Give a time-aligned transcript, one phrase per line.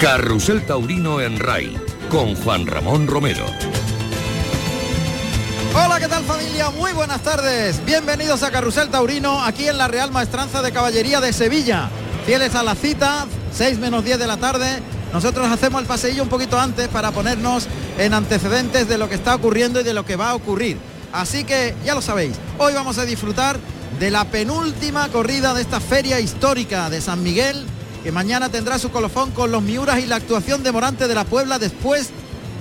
[0.00, 1.76] Carrusel Taurino en RAI
[2.10, 3.46] con Juan Ramón Romero.
[5.74, 6.70] Hola, ¿qué tal familia?
[6.70, 7.84] Muy buenas tardes.
[7.86, 11.88] Bienvenidos a Carrusel Taurino, aquí en la Real Maestranza de Caballería de Sevilla.
[12.26, 14.82] Fieles a la cita, 6 menos 10 de la tarde.
[15.14, 17.68] Nosotros hacemos el paseillo un poquito antes para ponernos
[17.98, 20.76] en antecedentes de lo que está ocurriendo y de lo que va a ocurrir.
[21.12, 23.56] Así que ya lo sabéis, hoy vamos a disfrutar
[24.00, 27.64] de la penúltima corrida de esta feria histórica de San Miguel,
[28.02, 31.24] que mañana tendrá su colofón con los Miuras y la actuación de Morante de la
[31.24, 32.10] Puebla después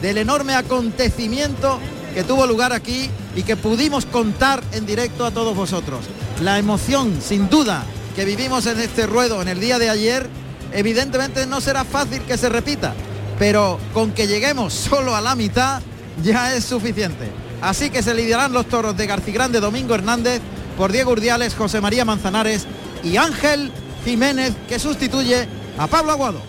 [0.04, 1.79] del enorme acontecimiento
[2.13, 6.01] que tuvo lugar aquí y que pudimos contar en directo a todos vosotros.
[6.43, 7.84] La emoción, sin duda,
[8.15, 10.29] que vivimos en este ruedo en el día de ayer,
[10.73, 12.94] evidentemente no será fácil que se repita,
[13.40, 15.82] pero con que lleguemos solo a la mitad
[16.23, 17.32] ya es suficiente.
[17.62, 20.41] Así que se lidiarán los toros de Grande Domingo Hernández
[20.77, 22.65] por Diego Urdiales, José María Manzanares
[23.04, 23.71] y Ángel
[24.04, 26.41] Jiménez, que sustituye a Pablo Aguado.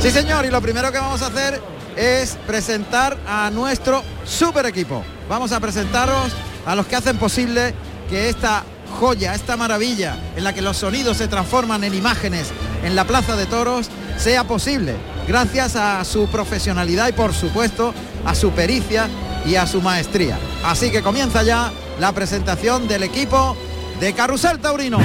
[0.00, 1.60] Sí, señor, y lo primero que vamos a hacer
[2.00, 5.04] es presentar a nuestro super equipo.
[5.28, 6.32] Vamos a presentaros
[6.64, 7.74] a los que hacen posible
[8.08, 8.64] que esta
[8.98, 13.36] joya, esta maravilla en la que los sonidos se transforman en imágenes en la Plaza
[13.36, 14.94] de Toros sea posible,
[15.28, 17.92] gracias a su profesionalidad y por supuesto
[18.24, 19.06] a su pericia
[19.44, 20.38] y a su maestría.
[20.64, 21.70] Así que comienza ya
[22.00, 23.56] la presentación del equipo
[24.00, 24.98] de Carrusel Taurino.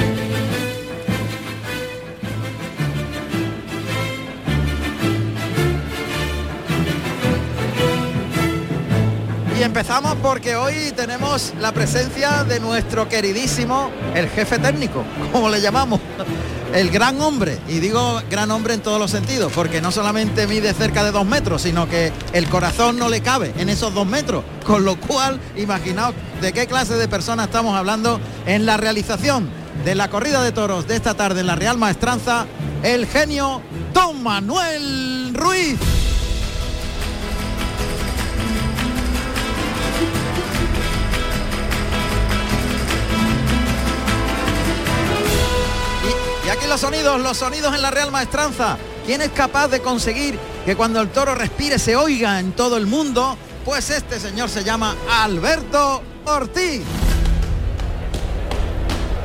[9.66, 16.00] Empezamos porque hoy tenemos la presencia de nuestro queridísimo, el jefe técnico, como le llamamos,
[16.72, 17.58] el gran hombre.
[17.68, 21.26] Y digo gran hombre en todos los sentidos, porque no solamente mide cerca de dos
[21.26, 24.44] metros, sino que el corazón no le cabe en esos dos metros.
[24.64, 29.50] Con lo cual, imaginaos de qué clase de persona estamos hablando en la realización
[29.84, 32.46] de la corrida de toros de esta tarde en la Real Maestranza,
[32.84, 33.60] el genio
[33.92, 35.76] Don Manuel Ruiz.
[46.46, 48.76] Y aquí los sonidos, los sonidos en la Real Maestranza.
[49.04, 52.86] ¿Quién es capaz de conseguir que cuando el toro respire se oiga en todo el
[52.86, 53.36] mundo?
[53.64, 56.82] Pues este señor se llama Alberto Ortiz.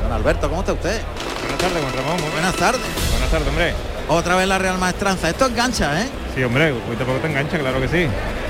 [0.02, 1.00] Don Alberto, ¿cómo está usted?
[1.42, 2.32] Buenas tardes, Juan Ramón.
[2.32, 2.80] Buenas tardes.
[3.12, 3.74] Buenas tardes, hombre.
[4.08, 5.30] Otra vez la Real Maestranza.
[5.30, 6.08] Esto engancha, ¿eh?
[6.34, 8.08] Sí, hombre, hoy tampoco te engancha, claro que sí.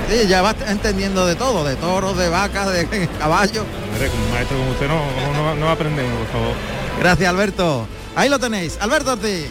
[0.09, 3.65] Sí, ya vas entendiendo de todo, de toros, de vacas, de caballos.
[3.91, 6.55] Hombre, como un maestro como usted no, no, no aprendemos, por favor.
[6.99, 7.87] Gracias, Alberto.
[8.15, 9.47] Ahí lo tenéis, Alberto Ortiz.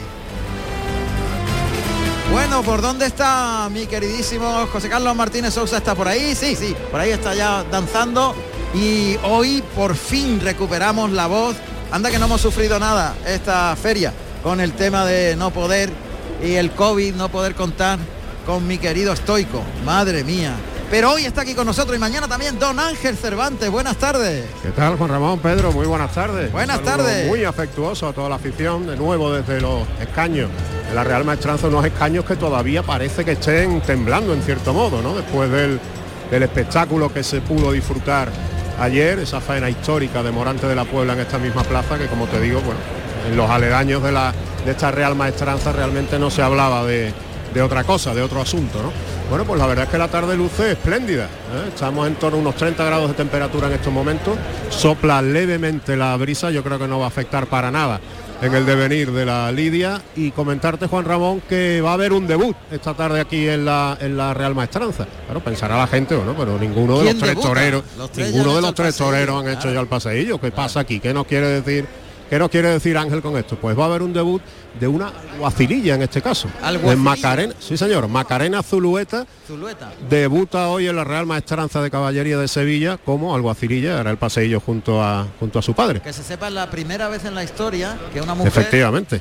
[2.30, 5.76] Bueno, ¿por dónde está mi queridísimo José Carlos Martínez Sousa?
[5.76, 6.34] ¿Está por ahí?
[6.34, 8.34] Sí, sí, por ahí está ya danzando.
[8.74, 11.56] Y hoy por fin recuperamos la voz.
[11.90, 15.90] Anda que no hemos sufrido nada esta feria con el tema de no poder
[16.42, 17.98] y el COVID, no poder contar
[18.46, 19.62] con mi querido estoico.
[19.84, 20.54] Madre mía.
[20.92, 23.70] Pero hoy está aquí con nosotros y mañana también Don Ángel Cervantes.
[23.70, 24.44] Buenas tardes.
[24.62, 25.72] ¿Qué tal, Juan Ramón, Pedro?
[25.72, 26.52] Muy buenas tardes.
[26.52, 27.28] Buenas tardes.
[27.28, 30.50] Muy afectuoso a toda la afición, de nuevo desde los escaños.
[30.90, 35.00] de la Real Maestranza, unos escaños que todavía parece que estén temblando en cierto modo,
[35.00, 35.14] ¿no?
[35.14, 35.80] Después del,
[36.30, 38.28] del espectáculo que se pudo disfrutar
[38.78, 42.26] ayer, esa faena histórica de Morante de la Puebla en esta misma plaza, que como
[42.26, 42.80] te digo, bueno,
[43.30, 44.34] en los aledaños de, la,
[44.66, 47.14] de esta Real Maestranza realmente no se hablaba de,
[47.54, 49.21] de otra cosa, de otro asunto, ¿no?
[49.32, 51.24] Bueno, pues la verdad es que la tarde luce espléndida.
[51.24, 51.68] ¿eh?
[51.68, 54.36] Estamos en torno a unos 30 grados de temperatura en estos momentos.
[54.68, 57.98] Sopla levemente la brisa, yo creo que no va a afectar para nada
[58.42, 60.02] en el devenir de la Lidia.
[60.16, 63.96] Y comentarte, Juan Ramón, que va a haber un debut esta tarde aquí en la,
[63.98, 65.06] en la Real Maestranza.
[65.24, 67.48] Claro, pensará la gente, bueno, pero ninguno de ¿Quién los tres debuta?
[67.48, 69.58] toreros, Los tres ya ninguno de los tres paseillo, toreros han claro.
[69.60, 70.38] hecho ya el paseillo.
[70.38, 71.00] ¿Qué pasa aquí?
[71.00, 71.86] ¿Qué nos quiere decir?
[72.32, 73.56] ¿Qué nos quiere decir Ángel con esto?
[73.56, 74.40] Pues va a haber un debut
[74.80, 76.48] de una guacililla en este caso.
[76.62, 76.90] ¿Alguacililla?
[76.92, 79.92] De Macarena, sí señor, Macarena Zulueta Zulueta.
[80.08, 84.60] debuta hoy en la Real Maestranza de Caballería de Sevilla como alguacililla, hará el paseillo
[84.60, 86.00] junto a, junto a su padre.
[86.00, 89.20] Que se sepa es la primera vez en la historia que una mujer Efectivamente,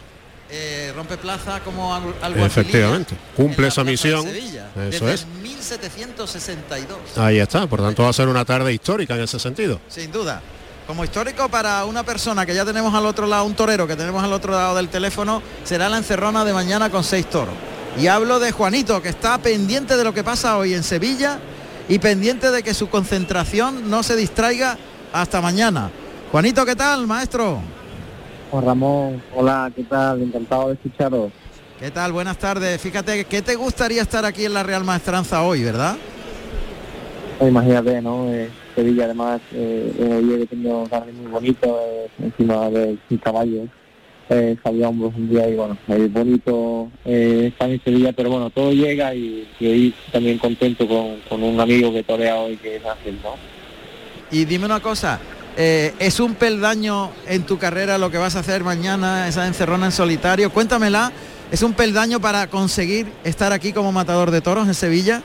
[0.49, 3.15] eh, rompe plaza como al- alguacililla efectivamente.
[3.35, 4.23] Cumple esa de misión.
[4.23, 5.27] Sevilla, Eso desde es.
[5.43, 7.17] 1762.
[7.17, 9.81] Ahí está, por tanto va a ser una tarde histórica en ese sentido.
[9.89, 10.41] Sin duda.
[10.87, 14.23] Como histórico para una persona que ya tenemos al otro lado, un torero que tenemos
[14.23, 17.53] al otro lado del teléfono, será la encerrona de mañana con seis toros.
[17.97, 21.39] Y hablo de Juanito, que está pendiente de lo que pasa hoy en Sevilla
[21.87, 24.77] y pendiente de que su concentración no se distraiga
[25.13, 25.91] hasta mañana.
[26.31, 27.59] Juanito, ¿qué tal, maestro?
[28.49, 30.21] Juan Ramón, hola, ¿qué tal?
[30.21, 31.31] Encantado de escucharos.
[31.79, 32.11] ¿Qué tal?
[32.11, 32.79] Buenas tardes.
[32.79, 35.97] Fíjate, ¿qué te gustaría estar aquí en la Real Maestranza hoy, verdad?
[37.39, 38.31] Pues imagínate, ¿no?
[38.31, 43.67] Eh, Sevilla además, eh, he tenido un jardín muy bonito eh, encima del caballo.
[44.29, 48.49] Eh, salía hombros un día y bueno, es bonito eh, estar en Sevilla, pero bueno,
[48.49, 52.77] todo llega y, y hoy también contento con, con un amigo que torea hoy que
[52.77, 53.35] es Ángel, ¿no?
[54.31, 55.19] Y dime una cosa,
[55.57, 59.87] eh, ¿es un peldaño en tu carrera lo que vas a hacer mañana, esa encerrona
[59.87, 60.49] en solitario?
[60.49, 61.11] Cuéntamela,
[61.51, 65.21] ¿es un peldaño para conseguir estar aquí como matador de toros en Sevilla?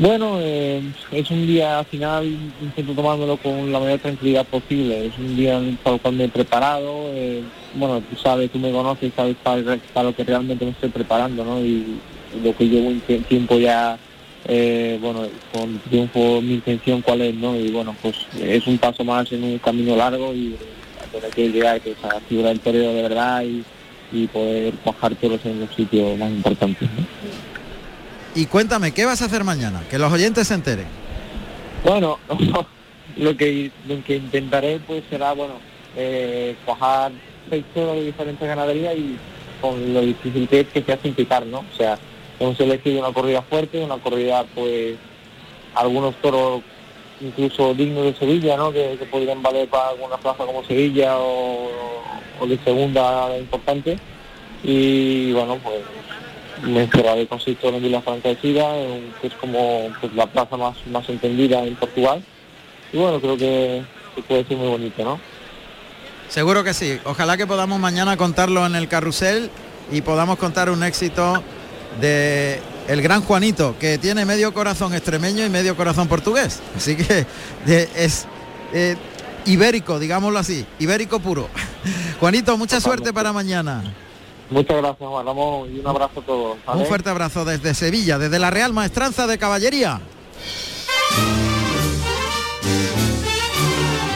[0.00, 0.80] Bueno, eh,
[1.12, 2.24] es un día al final,
[2.62, 5.08] intento tomármelo con la mayor tranquilidad posible.
[5.08, 7.10] Es un día para el cual me he preparado.
[7.12, 7.42] eh,
[7.74, 9.62] bueno, tú sabes, tú me conoces, sabes para,
[9.92, 11.60] para lo que realmente me estoy preparando, ¿no?
[11.60, 11.98] Y,
[12.42, 13.98] lo que llevo un tie- tiempo ya,
[14.48, 17.54] eh, bueno, con triunfo, mi intención cuál es, ¿no?
[17.56, 20.56] Y bueno, pues es un paso más en un camino largo y
[21.12, 21.32] donde hay
[21.80, 23.62] que es a la figura del de verdad y,
[24.12, 27.19] y poder cuajar toros en los sitios más importantes, ¿no?
[28.34, 29.82] Y cuéntame, ¿qué vas a hacer mañana?
[29.90, 30.86] Que los oyentes se enteren.
[31.84, 32.18] Bueno,
[33.16, 35.54] lo que lo que intentaré pues será bueno
[35.96, 37.12] eh, cuajar
[37.48, 39.16] seis toros de diferentes ganaderías y
[39.60, 41.58] con lo difícil que es que sea sin picar, ¿no?
[41.58, 41.98] O sea,
[42.38, 44.96] hemos elegido una corrida fuerte, una corrida pues
[45.74, 46.62] algunos toros
[47.20, 48.72] incluso dignos de Sevilla, ¿no?
[48.72, 51.70] Que, que podrían valer para alguna plaza como Sevilla o,
[52.40, 53.98] o de segunda importante.
[54.62, 55.80] Y bueno, pues
[56.62, 60.26] me encerraré con seis toros en Vilafranca de Sida, en- que es como pues, la
[60.26, 62.22] plaza más, más entendida en Portugal.
[62.92, 63.82] Y bueno, creo que,
[64.16, 65.20] que puede ser muy bonito, ¿no?
[66.28, 66.98] Seguro que sí.
[67.04, 69.50] Ojalá que podamos mañana contarlo en el carrusel
[69.90, 71.42] y podamos contar un éxito
[72.00, 76.60] de el gran Juanito, que tiene medio corazón extremeño y medio corazón portugués.
[76.76, 77.26] Así que
[77.66, 78.26] de- es
[78.72, 78.96] eh,
[79.46, 81.48] ibérico, digámoslo así, ibérico puro.
[82.20, 83.82] Juanito, mucha suerte para mañana.
[84.50, 86.56] Muchas gracias, Juan Ramón, y un abrazo a todos.
[86.74, 90.00] Un fuerte abrazo desde Sevilla, desde la Real Maestranza de Caballería.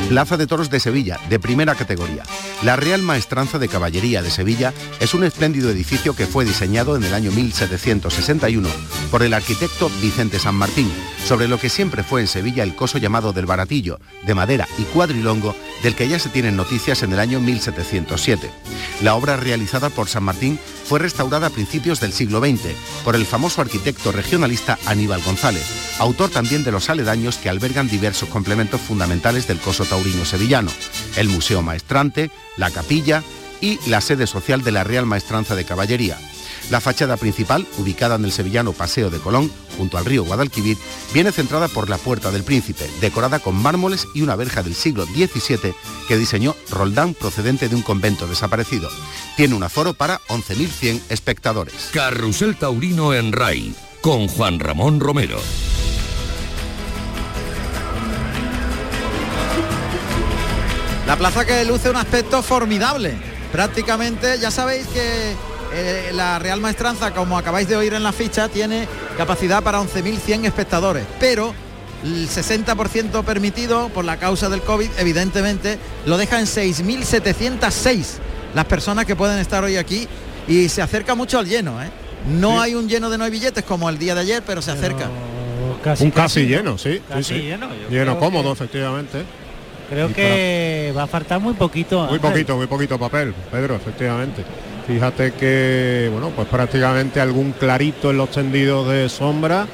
[0.09, 2.25] Plaza de Toros de Sevilla, de primera categoría.
[2.63, 7.05] La Real Maestranza de Caballería de Sevilla es un espléndido edificio que fue diseñado en
[7.05, 8.69] el año 1761
[9.11, 10.91] por el arquitecto Vicente San Martín,
[11.25, 14.83] sobre lo que siempre fue en Sevilla el coso llamado del Baratillo, de madera y
[14.83, 18.51] cuadrilongo, del que ya se tienen noticias en el año 1707.
[19.03, 22.75] La obra realizada por San Martín fue restaurada a principios del siglo XX
[23.05, 25.65] por el famoso arquitecto regionalista Aníbal González,
[25.99, 30.73] autor también de los aledaños que albergan diversos complementos fundamentales del coso taurino sevillano,
[31.15, 33.23] el Museo Maestrante, la capilla
[33.61, 36.19] y la sede social de la Real Maestranza de Caballería.
[36.69, 40.77] La fachada principal, ubicada en el sevillano Paseo de Colón, junto al río Guadalquivir,
[41.13, 45.07] viene centrada por la Puerta del Príncipe, decorada con mármoles y una verja del siglo
[45.07, 45.77] XVII
[46.09, 48.91] que diseñó Roldán procedente de un convento desaparecido.
[49.37, 51.91] Tiene un aforo para 11.100 espectadores.
[51.93, 55.39] Carrusel Taurino en RAI con Juan Ramón Romero.
[61.07, 63.13] La plaza que luce un aspecto formidable.
[63.53, 65.33] Prácticamente, ya sabéis que
[65.75, 70.47] eh, la Real Maestranza, como acabáis de oír en la ficha, tiene capacidad para 11.100
[70.47, 71.55] espectadores, pero
[72.03, 78.05] el 60% permitido por la causa del COVID, evidentemente, lo deja en 6.706
[78.55, 80.09] las personas que pueden estar hoy aquí
[80.49, 81.83] y se acerca mucho al lleno.
[81.83, 81.91] ¿eh?
[82.29, 84.71] No hay un lleno de no hay billetes como el día de ayer, pero se
[84.71, 85.09] acerca.
[86.01, 87.01] un casi, lleno, sí.
[87.09, 87.41] casi sí.
[87.43, 89.25] lleno, yo Lleno, cómodo, que- efectivamente.
[89.89, 91.99] Creo Y que va a faltar muy poquito.
[92.07, 92.21] Muy Ángel.
[92.21, 94.43] poquito, muy poquito papel, Pedro, efectivamente.
[94.87, 99.67] Fíjate que, bueno, pues prácticamente algún clarito en los tendidos de sombra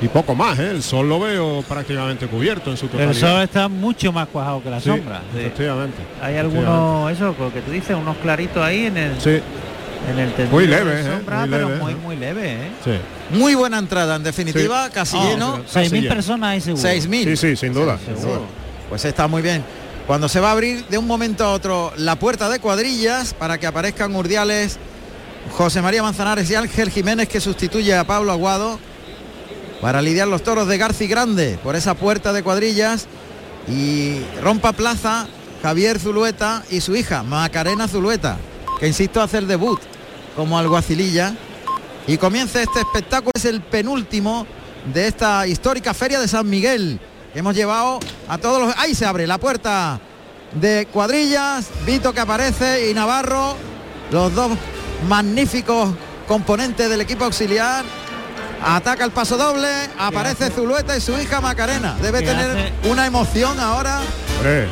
[0.00, 0.70] y poco más, ¿eh?
[0.70, 3.14] El sol lo veo prácticamente cubierto en su El totalidad.
[3.34, 5.20] sol está mucho más cuajado que la Sí, sombra.
[5.32, 5.40] Sí.
[5.40, 5.98] Efectivamente.
[6.20, 9.40] Hay algunos, eso, lo que tú dices, unos claritos ahí en el, Sí,
[10.10, 11.04] en el tendido Muy de leve, ¿eh?
[11.18, 11.96] sombra, Muy pero leve, muy, ¿eh?
[12.02, 12.70] muy leve, ¿eh?
[12.84, 13.36] sí.
[13.38, 15.52] Muy buena entrada, en definitiva, casi Ah, lleno.
[15.56, 16.14] pero Seis mil lleno.
[16.14, 16.82] personas ahí seguro.
[16.88, 17.24] 6.000.
[17.24, 17.96] Sí, sí, sin duda.
[17.98, 18.61] Sí, sin seguro.
[18.92, 19.64] Pues está muy bien.
[20.06, 23.56] Cuando se va a abrir de un momento a otro la puerta de cuadrillas para
[23.56, 24.76] que aparezcan Urdiales,
[25.52, 28.78] José María Manzanares y Ángel Jiménez que sustituye a Pablo Aguado
[29.80, 33.06] para lidiar los toros de Garci Grande por esa puerta de cuadrillas
[33.66, 35.26] y rompa plaza
[35.62, 38.36] Javier Zulueta y su hija Macarena Zulueta,
[38.78, 39.80] que insisto hace el debut
[40.36, 41.34] como alguacililla
[42.06, 44.46] y comienza este espectáculo, es el penúltimo
[44.92, 47.00] de esta histórica feria de San Miguel.
[47.32, 48.76] Que Hemos llevado a todos los...
[48.78, 50.00] Ahí se abre la puerta
[50.52, 53.56] de cuadrillas, Vito que aparece y Navarro,
[54.10, 54.52] los dos
[55.08, 55.90] magníficos
[56.28, 57.84] componentes del equipo auxiliar.
[58.64, 61.96] Ataca el paso doble, aparece Zulueta y su hija Macarena.
[62.00, 62.72] Debe ¿Qué tener hace?
[62.88, 64.00] una emoción ahora
[64.36, 64.68] Hombre,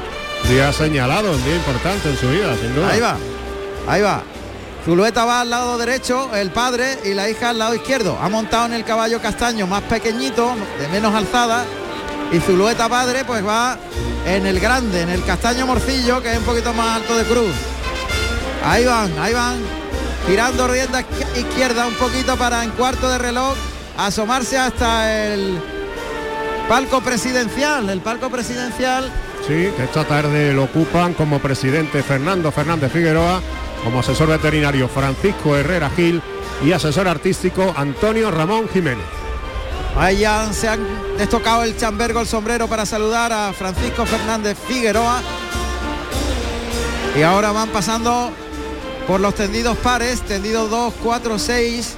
[0.49, 2.91] día señalado, un día importante en su vida, sin duda.
[2.91, 3.17] Ahí va,
[3.89, 4.23] ahí va.
[4.85, 8.17] Zulueta va al lado derecho, el padre y la hija al lado izquierdo.
[8.21, 11.65] Ha montado en el caballo castaño más pequeñito, de menos alzada.
[12.33, 13.77] Y Zulueta padre pues va
[14.27, 17.55] en el grande, en el castaño morcillo, que es un poquito más alto de cruz.
[18.65, 19.59] Ahí van, ahí van.
[20.29, 21.05] Girando rienda
[21.37, 23.57] izquierda un poquito para en cuarto de reloj
[23.97, 25.59] asomarse hasta el
[26.69, 27.91] palco presidencial.
[27.91, 29.11] El palco presidencial.
[29.47, 33.41] Sí, que esta tarde lo ocupan como presidente Fernando Fernández Figueroa,
[33.83, 36.23] como asesor veterinario Francisco Herrera Gil
[36.65, 39.05] y asesor artístico Antonio Ramón Jiménez.
[40.19, 40.81] Ya se han
[41.17, 45.21] destocado el chambergo, el sombrero para saludar a Francisco Fernández Figueroa.
[47.17, 48.31] Y ahora van pasando
[49.07, 51.97] por los tendidos pares, tendidos 2, 4, 6,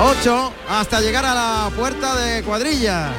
[0.00, 3.12] 8, hasta llegar a la puerta de cuadrillas,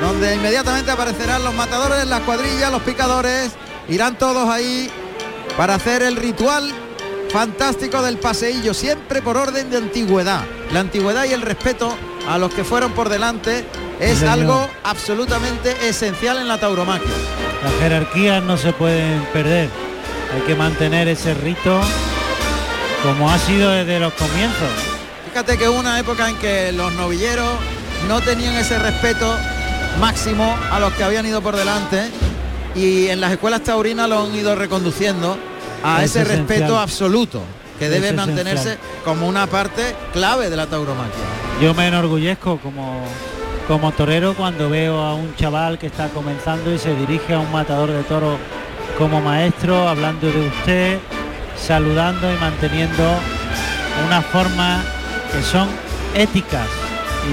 [0.00, 3.52] donde inmediatamente aparecerán los matadores, las cuadrillas, los picadores,
[3.88, 4.90] irán todos ahí
[5.56, 6.72] para hacer el ritual
[7.30, 10.44] fantástico del paseillo, siempre por orden de antigüedad.
[10.72, 11.96] La antigüedad y el respeto
[12.28, 13.64] a los que fueron por delante
[14.00, 17.08] es algo absolutamente esencial en la tauromaquia.
[17.62, 19.68] Las jerarquías no se pueden perder.
[20.34, 21.80] Hay que mantener ese rito
[23.02, 24.68] como ha sido desde los comienzos.
[25.28, 27.48] Fíjate que una época en que los novilleros
[28.08, 29.34] no tenían ese respeto
[30.00, 32.02] máximo a los que habían ido por delante
[32.74, 35.36] y en las escuelas taurinas lo han ido reconduciendo
[35.84, 36.46] a Es ese esencial.
[36.48, 37.42] respeto absoluto
[37.78, 39.02] que debe Es mantenerse esencial.
[39.04, 41.12] como una parte clave de la tauromaquia.
[41.60, 43.00] Yo me enorgullezco como,
[43.68, 47.52] como torero cuando veo a un chaval que está comenzando y se dirige a un
[47.52, 48.36] matador de toros
[48.98, 50.98] como maestro, hablando de usted,
[51.56, 53.04] saludando y manteniendo
[54.06, 54.84] unas formas
[55.32, 55.68] que son
[56.14, 56.66] éticas.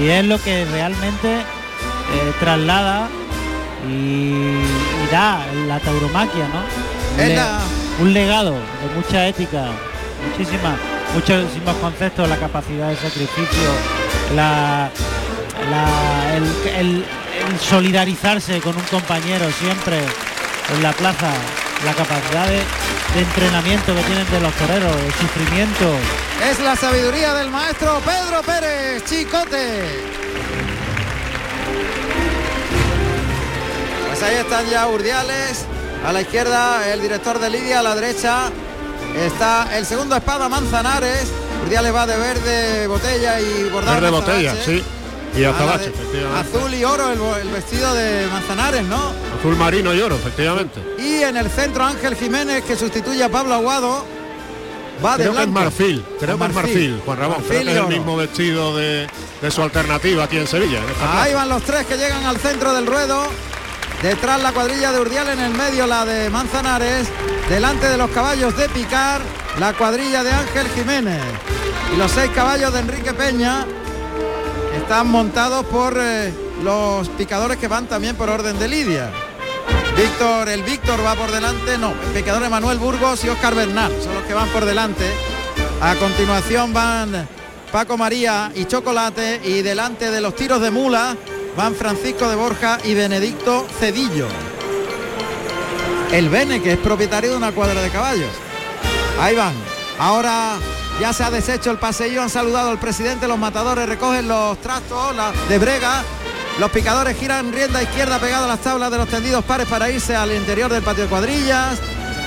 [0.00, 3.08] Y es lo que realmente eh, traslada
[3.88, 7.22] y, y da la tauromaquia, ¿no?
[7.28, 7.34] Le-
[8.00, 9.64] un legado de mucha ética,
[10.28, 10.74] muchísimas,
[11.14, 13.70] muchísimos conceptos, la capacidad de sacrificio,
[14.34, 14.90] la,
[16.78, 17.04] el,
[17.60, 21.30] solidarizarse con un compañero siempre en la plaza,
[21.84, 22.62] la capacidad de,
[23.14, 25.94] de entrenamiento que tienen de los toreros, el sufrimiento.
[26.48, 29.82] Es la sabiduría del maestro Pedro Pérez Chicote.
[34.08, 35.64] Pues ahí están ya Urdiales,
[36.06, 38.50] a la izquierda el director de Lidia, a la derecha
[39.16, 41.28] está el segundo espada Manzanares.
[41.64, 44.00] Urdiales va de verde botella y bordado.
[44.00, 44.82] Verde botella, sí.
[45.36, 46.56] Y azabache, efectivamente.
[46.56, 49.12] Azul y oro el, vestido de Manzanares, ¿no?
[49.38, 50.80] Azul marino y oro, efectivamente.
[50.98, 54.04] Y en el centro Ángel Jiménez que sustituye a Pablo Aguado.
[55.04, 57.36] Va de que es marfil, creo que es marfil, Juan Ramón.
[57.38, 59.06] Marfil Creo y que es el mismo vestido de,
[59.40, 60.78] de su alternativa aquí en Sevilla.
[60.78, 60.84] en.
[61.18, 63.28] Ahí van los tres que llegan al centro del ruedo.
[64.02, 67.06] Detrás la cuadrilla de Urdial, en el medio la de Manzanares.
[67.50, 69.20] Delante de los caballos de Picar,
[69.58, 71.20] la cuadrilla de Ángel Jiménez.
[71.92, 73.66] Y los seis caballos de Enrique Peña
[74.74, 79.10] están montados por eh, los picadores que van también por orden de Lidia.
[79.96, 84.14] Víctor, el Víctor va por delante, no, el picador Manuel Burgos y Óscar Bernal son
[84.14, 85.04] los que van por delante.
[85.82, 87.28] A continuación van
[87.70, 91.16] Paco María y Chocolate y delante de los tiros de mula
[91.56, 94.28] van Francisco de Borja y Benedicto Cedillo.
[96.12, 98.30] El Bene, que es propietario de una cuadra de caballos.
[99.20, 99.54] Ahí van.
[99.98, 100.56] Ahora
[101.00, 105.14] ya se ha deshecho el paseillo, han saludado al presidente, los matadores recogen los trastos
[105.48, 106.02] de brega.
[106.58, 110.14] Los picadores giran rienda izquierda pegado a las tablas de los tendidos pares para irse
[110.14, 111.78] al interior del patio de cuadrillas.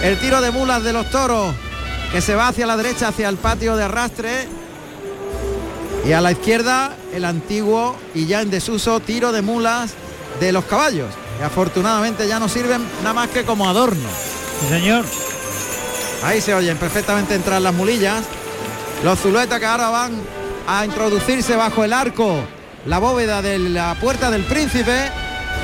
[0.01, 1.53] El tiro de mulas de los toros
[2.12, 4.48] que se va hacia la derecha, hacia el patio de arrastre.
[6.05, 9.93] Y a la izquierda el antiguo y ya en desuso tiro de mulas
[10.39, 11.07] de los caballos.
[11.38, 14.10] Que afortunadamente ya no sirven nada más que como adorno.
[14.60, 15.05] Sí, señor.
[16.24, 18.24] Ahí se oyen perfectamente entrar las mulillas.
[19.03, 20.12] Los zuluetas que ahora van
[20.67, 22.36] a introducirse bajo el arco,
[22.86, 25.10] la bóveda de la puerta del príncipe.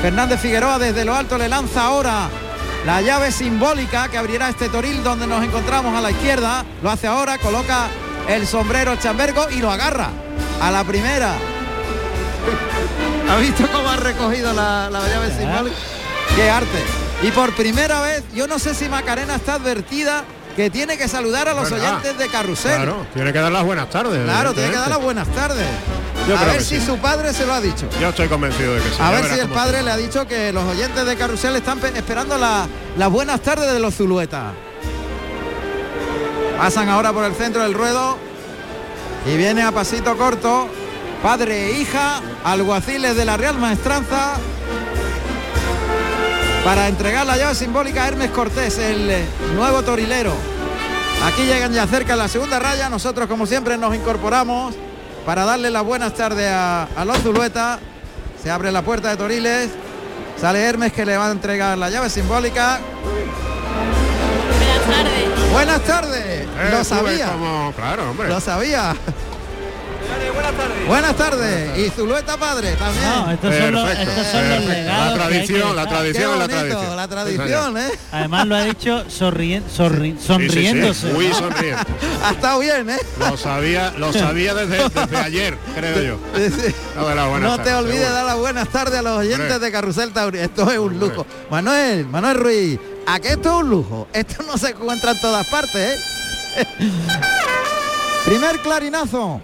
[0.02, 2.30] Fernández Figueroa desde lo alto le lanza ahora
[2.86, 6.64] la llave simbólica que abrirá este toril donde nos encontramos a la izquierda.
[6.82, 7.88] Lo hace ahora, coloca
[8.30, 10.10] el sombrero chambergo y lo agarra
[10.62, 11.34] a la primera.
[13.30, 15.76] ¿Ha visto cómo ha recogido la, la llave simbólica?
[16.36, 16.84] ¡Qué arte!
[17.22, 20.24] Y por primera vez, yo no sé si Macarena está advertida
[20.56, 22.76] que tiene que saludar a los oyentes de Carrusel.
[22.76, 24.24] Claro, tiene que dar las buenas tardes.
[24.24, 25.68] Claro, tiene que dar las buenas tardes.
[26.28, 26.86] Yo a ver si sí.
[26.86, 27.88] su padre se lo ha dicho.
[28.00, 28.96] Yo estoy convencido de que sí.
[29.00, 31.98] A ver si el padre le ha dicho que los oyentes de Carrusel están pe-
[31.98, 34.54] esperando la- las buenas tardes de los Zuluetas.
[36.58, 38.18] Pasan ahora por el centro del ruedo
[39.26, 40.70] y viene a pasito corto
[41.22, 44.36] padre e hija, alguaciles de la Real Maestranza.
[46.64, 50.34] para entregar la llave simbólica a Hermes Cortés, el nuevo torilero.
[51.26, 54.76] Aquí llegan ya cerca la segunda raya, nosotros como siempre nos incorporamos
[55.26, 57.18] para darle las buenas tardes a, a los.
[58.42, 59.70] Se abre la puerta de Toriles,
[60.40, 62.80] sale Hermes que le va a entregar la llave simbólica.
[64.58, 65.29] Buenas tardes.
[65.52, 67.30] Buenas tardes, Eh, lo sabía,
[67.76, 68.28] claro, hombre.
[68.30, 68.96] lo sabía.
[70.88, 71.78] Buenas tardes.
[71.78, 73.06] Y Zulueta padre también.
[73.10, 74.70] No, estos son los, estos son los perfecto.
[74.72, 75.18] legados.
[75.18, 76.96] La que hay que tradición, la tradición la tradición.
[76.96, 77.92] la Sí, tradición, ¿eh?
[78.12, 81.08] Además lo ha dicho sonrien- sorri- Sí, sí, sí, sonriéndose.
[81.14, 81.36] muy ¿no?
[81.36, 81.84] sonriente.
[82.24, 82.98] Ha estado bien, ¿eh?
[83.20, 86.20] Lo sabía, lo sabía desde, desde ayer, creo yo.
[86.36, 86.76] Sí, sí.
[87.42, 89.60] No, te olvides de dar las buenas tardes a los oyentes Hombre.
[89.60, 90.40] de Carrusel Tauri.
[90.40, 91.26] Esto es un lujo.
[91.52, 92.80] Manuel, Manuel Ruiz,
[93.10, 94.08] ¿a qué esto es un lujo?
[94.14, 96.00] Esto no se encuentra en todas partes,
[96.58, 96.66] ¿eh?
[98.26, 99.42] Primer clarinazo.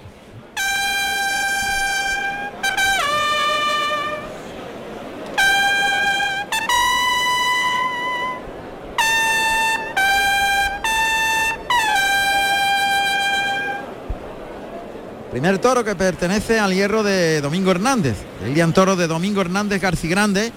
[15.31, 18.15] Primer toro que pertenece al hierro de Domingo Hernández.
[18.45, 20.53] El Toro de Domingo Hernández Garcigrande.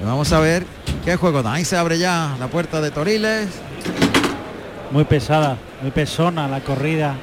[0.00, 0.66] Y vamos a ver
[1.04, 1.54] qué juego da.
[1.54, 3.48] Ahí se abre ya la puerta de Toriles.
[4.90, 7.14] Muy pesada, muy pesona la corrida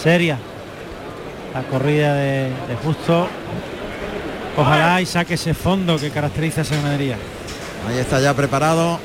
[0.00, 0.38] seria.
[1.54, 3.28] La corrida de, de justo.
[4.56, 7.16] Ojalá y saque ese fondo que caracteriza a esa ganadería.
[7.88, 8.98] Ahí está ya preparado.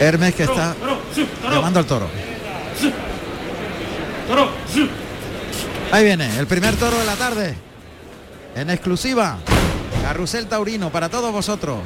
[0.00, 0.74] Hermes que está
[1.50, 2.08] llamando al toro.
[5.92, 7.54] Ahí viene el primer toro de la tarde.
[8.54, 9.38] En exclusiva.
[10.02, 11.78] Carrusel Taurino para todos vosotros.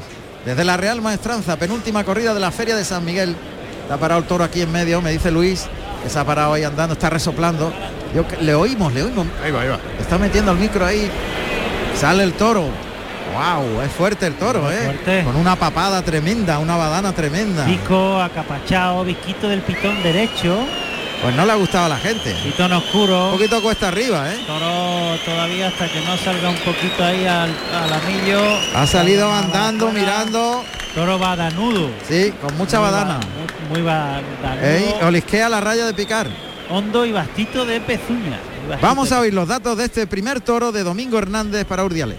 [0.45, 3.37] Desde la Real Maestranza, penúltima corrida de la Feria de San Miguel.
[3.83, 5.67] Está parado el toro aquí en medio, me dice Luis,
[6.03, 7.73] que se ha parado ahí andando, está resoplando.
[8.15, 9.27] Yo, que- le oímos, le oímos.
[9.45, 9.79] Ahí va, ahí va.
[9.99, 11.11] Está metiendo el micro ahí.
[11.95, 12.65] Sale el toro.
[13.33, 14.79] Wow, es fuerte el toro, Muy ¿eh?
[14.85, 15.23] fuerte.
[15.25, 17.65] Con una papada tremenda, una badana tremenda.
[17.67, 20.57] Pico acapachado, visquito del pitón derecho,
[21.23, 22.35] Pues no le ha gustado a la gente.
[22.43, 23.31] pitón Un oscuro.
[23.33, 24.39] poquito cuesta arriba, ¿eh?
[24.47, 28.41] Toro todavía hasta que no salga un poquito ahí al, al anillo.
[28.75, 30.65] Ha salido andando, mirando.
[30.95, 31.91] Toro badanudo.
[32.09, 33.19] Sí, con mucha Muy badana.
[33.19, 33.27] ba-
[33.69, 34.67] Muy, muy badanudo.
[34.67, 36.27] Ey, olisquea la raya de picar.
[36.71, 38.39] Hondo y bastito de pezuña.
[38.65, 41.85] Y bastito Vamos a oír los datos de este primer toro de Domingo Hernández para
[41.85, 42.17] Urdiales.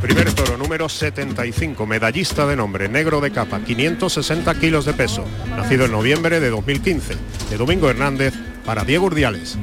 [0.00, 5.84] Primer toro número 75, medallista de nombre, negro de capa, 560 kilos de peso, nacido
[5.84, 7.16] en noviembre de 2015,
[7.50, 8.32] de Domingo Hernández
[8.64, 9.58] para Diego Urdiales.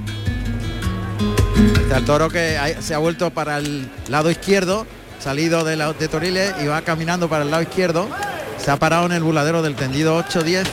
[1.82, 4.86] Está el toro que se ha vuelto para el lado izquierdo,
[5.20, 8.08] salido de Toriles y va caminando para el lado izquierdo.
[8.60, 10.66] Se ha parado en el buladero del tendido 8-10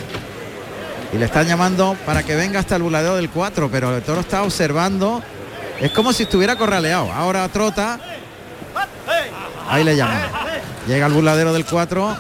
[1.14, 4.20] y le están llamando para que venga hasta el buladero del 4, pero el toro
[4.20, 5.22] está observando.
[5.81, 7.11] Es como si estuviera corraleado.
[7.11, 7.98] Ahora trota.
[9.68, 10.18] Ahí le llaman.
[10.87, 12.16] Llega al buladero del 4.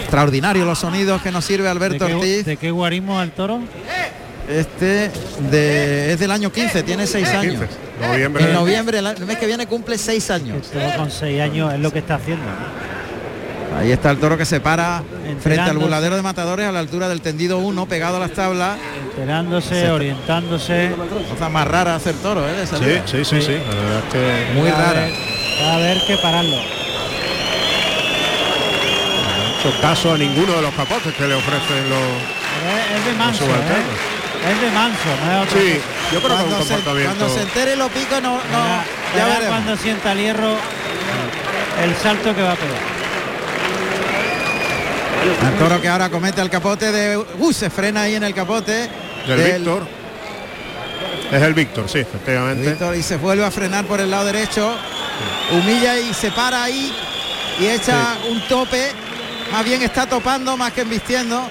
[0.00, 2.44] Extraordinario los sonidos que nos sirve ¿De Alberto qué, Ortiz.
[2.46, 3.60] de qué guarismo al toro?
[4.48, 5.10] Este
[5.50, 7.60] de, es del año 15, tiene 6 años.
[8.00, 8.44] 15, noviembre.
[8.44, 10.70] En noviembre, el el mes que viene cumple 6 El años.
[10.96, 12.44] con seis años es lo que está haciendo.
[13.78, 15.84] Ahí está el toro que se para frente al Enterándose.
[15.84, 18.78] buladero de matadores a la altura del tendido 1, pegado a las tablas.
[19.10, 20.92] Enterándose, Se- orientándose.
[21.30, 22.52] Cosa más rara hacer toro, ¿eh?
[22.54, 25.06] de Sí, sí, sí, sí, la verdad es que Muy rara.
[25.60, 26.56] Va a haber que pararlo.
[26.56, 26.78] no
[29.60, 31.98] hecho caso a ninguno de los capotes que le ofrecen los,
[32.62, 33.44] Pero es, es de manso.
[33.44, 34.52] ¿eh?
[34.52, 36.12] Es de manso, no es otra Sí, cosa.
[36.12, 37.16] yo creo que es un Cuando se, comportamiento...
[37.16, 38.84] cuando se entere lo pico, no, no Verá-
[39.16, 40.56] ya verá cuando sienta el hierro
[41.84, 42.98] el salto que va a pegar.
[45.52, 47.16] El toro que ahora comete el capote de...
[47.16, 48.88] Uh, se frena ahí en el capote.
[49.26, 49.86] Del del- Víctor.
[51.32, 52.70] Es el Víctor, sí, efectivamente.
[52.70, 54.74] Víctor y se vuelve a frenar por el lado derecho.
[55.52, 56.92] Humilla y se para ahí
[57.60, 58.92] y echa un tope.
[59.52, 61.48] Más bien está topando más que embistiendo.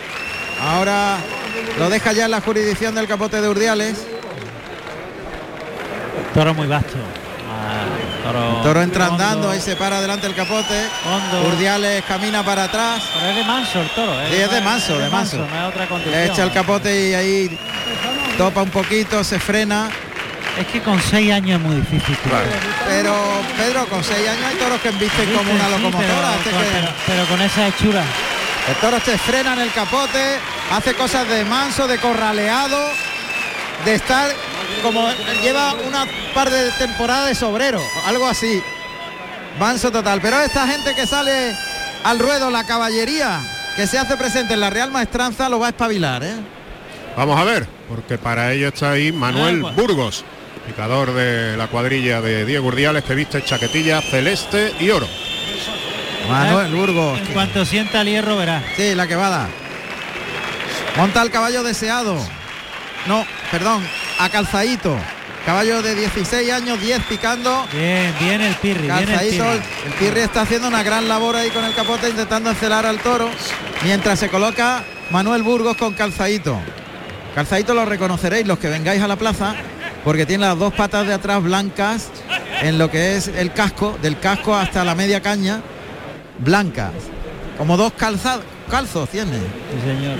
[0.62, 1.18] Ahora
[1.80, 4.06] lo deja ya en la jurisdicción del capote de Urdiales.
[6.34, 6.98] Toro muy vasto.
[7.50, 7.86] Ah,
[8.24, 10.88] toro, Toro entra hondo, andando, ahí se para delante el capote.
[11.06, 11.48] hondo.
[11.50, 13.04] Urdiales camina para atrás.
[13.14, 14.22] Pero es de manso el toro.
[14.22, 14.28] ¿eh?
[14.30, 15.38] Sí, es de manso, de manso.
[15.38, 15.88] No otra.
[16.06, 17.60] Le echa el capote y ahí
[18.38, 19.90] topa un poquito, se frena.
[20.60, 22.16] Es que con seis años es muy difícil.
[22.18, 22.32] tío.
[22.88, 23.14] Pero
[23.58, 26.08] Pedro, con seis años hay toros que embisten como una Sí, locomotora.
[26.08, 28.04] pero, Este con, que- pero- pero con esa hechura.
[28.68, 30.38] El toro se frena en el capote,
[30.72, 32.78] hace cosas de manso, de corraleado,
[33.86, 34.30] de estar
[34.82, 35.08] como
[35.42, 38.62] lleva una par de temporadas de sobrero, algo así.
[39.60, 40.20] Manso total.
[40.22, 41.56] Pero esta gente que sale
[42.04, 43.40] al ruedo, la caballería
[43.76, 46.36] que se hace presente en la Real Maestranza, lo va a espabilar, ¿eh?
[47.16, 49.76] Vamos a ver, porque para ello está ahí Manuel Ah, pues.
[49.76, 50.26] Burgos,
[50.68, 55.08] picador de la cuadrilla de Diego Urdiales que viste chaquetilla celeste y oro.
[56.30, 57.20] Manuel Burgos.
[57.20, 58.62] En cuanto sienta el hierro verá.
[58.76, 59.48] Sí, la que va a dar.
[60.98, 62.18] Monta el caballo deseado.
[63.08, 63.88] No, perdón,
[64.20, 64.98] a calzadito.
[65.46, 67.66] Caballo de 16 años, 10 picando.
[67.72, 69.64] Bien, bien el Pirri, bien el Calzadito, Pirri.
[69.86, 73.30] el Pirri está haciendo una gran labor ahí con el capote intentando encelar al toro.
[73.86, 76.60] Mientras se coloca Manuel Burgos con calzadito.
[77.34, 79.56] Calzadito lo reconoceréis los que vengáis a la plaza
[80.08, 82.08] porque tiene las dos patas de atrás blancas
[82.62, 85.60] en lo que es el casco, del casco hasta la media caña,
[86.40, 86.94] blancas.
[87.58, 89.34] Como dos calzados, calzos tiene.
[89.34, 90.18] Sí, señor.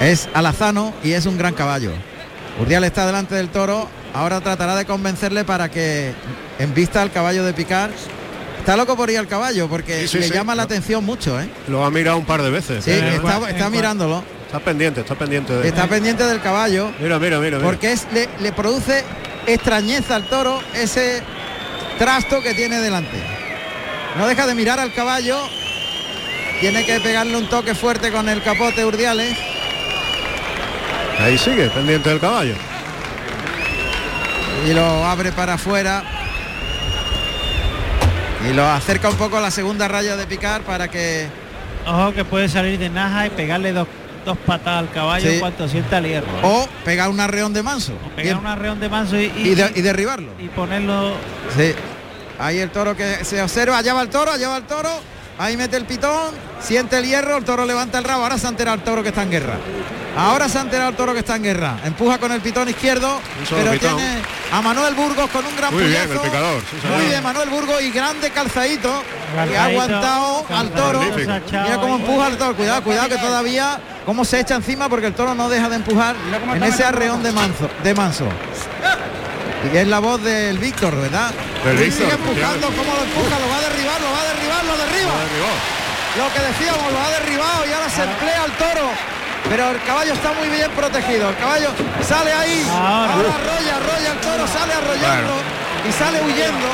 [0.00, 1.90] Es alazano y es un gran caballo.
[2.60, 3.88] Urdial está delante del toro.
[4.14, 6.12] Ahora tratará de convencerle para que
[6.60, 7.90] en vista al caballo de picar.
[8.60, 10.34] Está loco por ir al caballo porque Sí, sí, le sí.
[10.34, 11.48] llama la atención mucho, ¿eh?
[11.66, 12.84] Lo ha mirado un par de veces.
[12.84, 13.20] Sí, ¿eh?
[13.50, 14.22] está, mirándolo.
[14.54, 17.56] Está pendiente, está pendiente de Está pendiente del caballo Mira, mira, mira.
[17.56, 17.68] mira.
[17.68, 19.02] porque es, le, le produce
[19.48, 21.24] extrañeza al toro ese
[21.98, 23.20] trasto que tiene delante.
[24.16, 25.40] No deja de mirar al caballo.
[26.60, 29.36] Tiene que pegarle un toque fuerte con el capote Urdiales.
[31.18, 32.54] Ahí sigue, pendiente del caballo.
[34.68, 36.04] y lo abre para afuera
[38.48, 41.26] y lo acerca un poco a la segunda raya de picar para que
[41.86, 43.86] Ojo que puede salir de naja y pegarle dos,
[44.24, 45.34] dos patadas al caballo Sí.
[45.34, 46.26] en cuanto sienta el hierro.
[46.42, 48.38] o pegar un arreón de manso pegar Bien.
[48.38, 51.12] un arreón de manso y, y, de- y derribarlo y ponerlo
[51.56, 51.72] sí.
[52.38, 54.88] ahí el toro que se observa allá va el toro allá va el toro
[55.38, 58.22] ahí mete el pitón siente el hierro el toro levanta el rabo.
[58.22, 59.56] Ahora se ha enterado el toro que está en guerra.
[60.16, 61.78] Ahora se ha enterado el toro que está en guerra.
[61.84, 63.20] Empuja con el pitón izquierdo
[63.50, 63.96] pero pitón.
[63.96, 64.18] tiene
[64.52, 67.82] a Manuel Burgos con un gran Muy bien, el picador, sí, muy bien Manuel Burgos
[67.82, 71.00] y grande calzadito que ha Calzadito, aguantado al toro.
[71.00, 71.32] Magnífico.
[71.50, 75.14] Mira cómo empuja el toro, cuidado, cuidado que todavía cómo se echa encima porque el
[75.14, 76.14] toro no deja de empujar
[76.54, 78.26] en ese arreón de manso, de manso.
[79.72, 81.32] Y es la voz del Víctor, ¿verdad?
[81.64, 84.33] Del Víctor, sigue empujando, cómo lo empuja, lo va a derribar, lo va a derribar,
[84.76, 85.12] lo derriba.
[86.16, 88.90] Lo que decíamos, lo ha derribado y ahora se emplea al toro.
[89.48, 91.28] Pero el caballo está muy bien protegido.
[91.28, 91.68] El caballo
[92.06, 92.66] sale ahí.
[92.70, 93.12] Ahora.
[93.12, 95.34] arrolla, arrolla el toro, sale arrollando
[95.88, 96.66] y sale huyendo.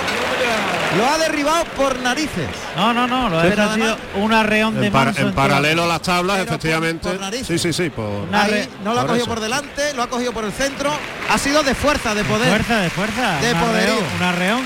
[0.97, 2.49] Lo ha derribado por narices.
[2.77, 6.03] No, no, no, lo ha sido un arreón de En, par- en paralelo a las
[6.03, 7.09] tablas, Pero efectivamente.
[7.09, 7.47] por narices.
[7.61, 7.91] sí, sí, sí.
[7.91, 8.29] Por...
[8.33, 9.27] Ahí no lo ha cogido eso.
[9.27, 10.93] por delante, lo ha cogido por el centro.
[11.29, 12.49] Ha sido de fuerza, de poder.
[12.49, 13.39] fuerza, de fuerza.
[13.41, 13.95] De un poderío.
[13.95, 14.63] arreón, un arreón.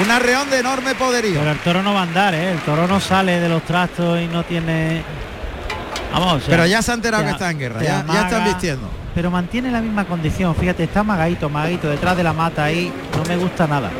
[0.00, 1.38] Un arreón de enorme poderío.
[1.40, 2.52] Pero el toro no va a andar, ¿eh?
[2.52, 5.02] El toro no sale de los trastos y no tiene...
[6.12, 7.82] Vamos, o sea, Pero ya se ha enterado te que está en guerra.
[7.82, 8.88] Ya, ya están vistiendo.
[9.14, 13.24] Pero mantiene la misma condición, fíjate, está magadito, magadito, detrás de la mata ahí, no
[13.26, 13.90] me gusta nada.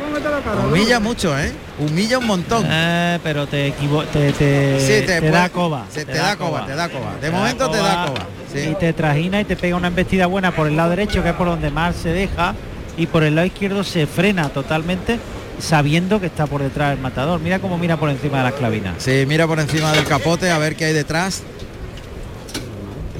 [0.67, 1.51] Humilla mucho, ¿eh?
[1.77, 2.65] Humilla un montón.
[2.67, 5.85] Eh, pero te equivo te, te, Sí, te te da coba.
[5.91, 7.13] se te da coba, te da coba.
[7.21, 8.69] De momento te da coba, sí.
[8.71, 11.35] Y te trajina y te pega una embestida buena por el lado derecho, que es
[11.35, 12.55] por donde más se deja,
[12.97, 15.19] y por el lado izquierdo se frena totalmente,
[15.63, 17.39] sabiendo que está por detrás el matador.
[17.39, 18.95] Mira cómo mira por encima de las clavinas.
[18.97, 21.43] Sí, mira por encima del capote a ver qué hay detrás.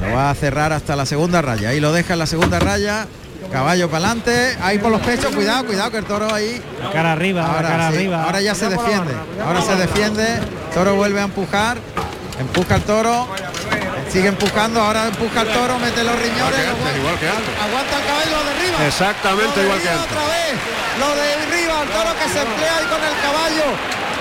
[0.01, 1.69] Lo va a cerrar hasta la segunda raya.
[1.69, 3.07] Ahí lo deja en la segunda raya.
[3.51, 4.57] Caballo para adelante.
[4.61, 5.33] Ahí por los pechos.
[5.33, 6.61] Cuidado, cuidado que el toro ahí.
[6.81, 8.23] La cara arriba, la cara sí, arriba.
[8.23, 9.13] ahora ya se defiende.
[9.45, 10.25] Ahora se defiende.
[10.73, 11.77] Toro vuelve a empujar.
[12.39, 13.27] Empuja el toro.
[14.11, 14.81] Sigue empujando.
[14.81, 15.79] Ahora empuja el toro.
[15.79, 16.55] Mete los riñones.
[16.55, 17.53] que lo antes, vuelve- igual que antes.
[17.61, 18.85] Aguanta el caballo lo derriba.
[18.87, 20.05] Exactamente Lo igual que antes.
[20.11, 20.53] Otra vez.
[20.99, 21.75] Lo derriba.
[21.83, 23.67] El toro que se emplea ahí con el caballo.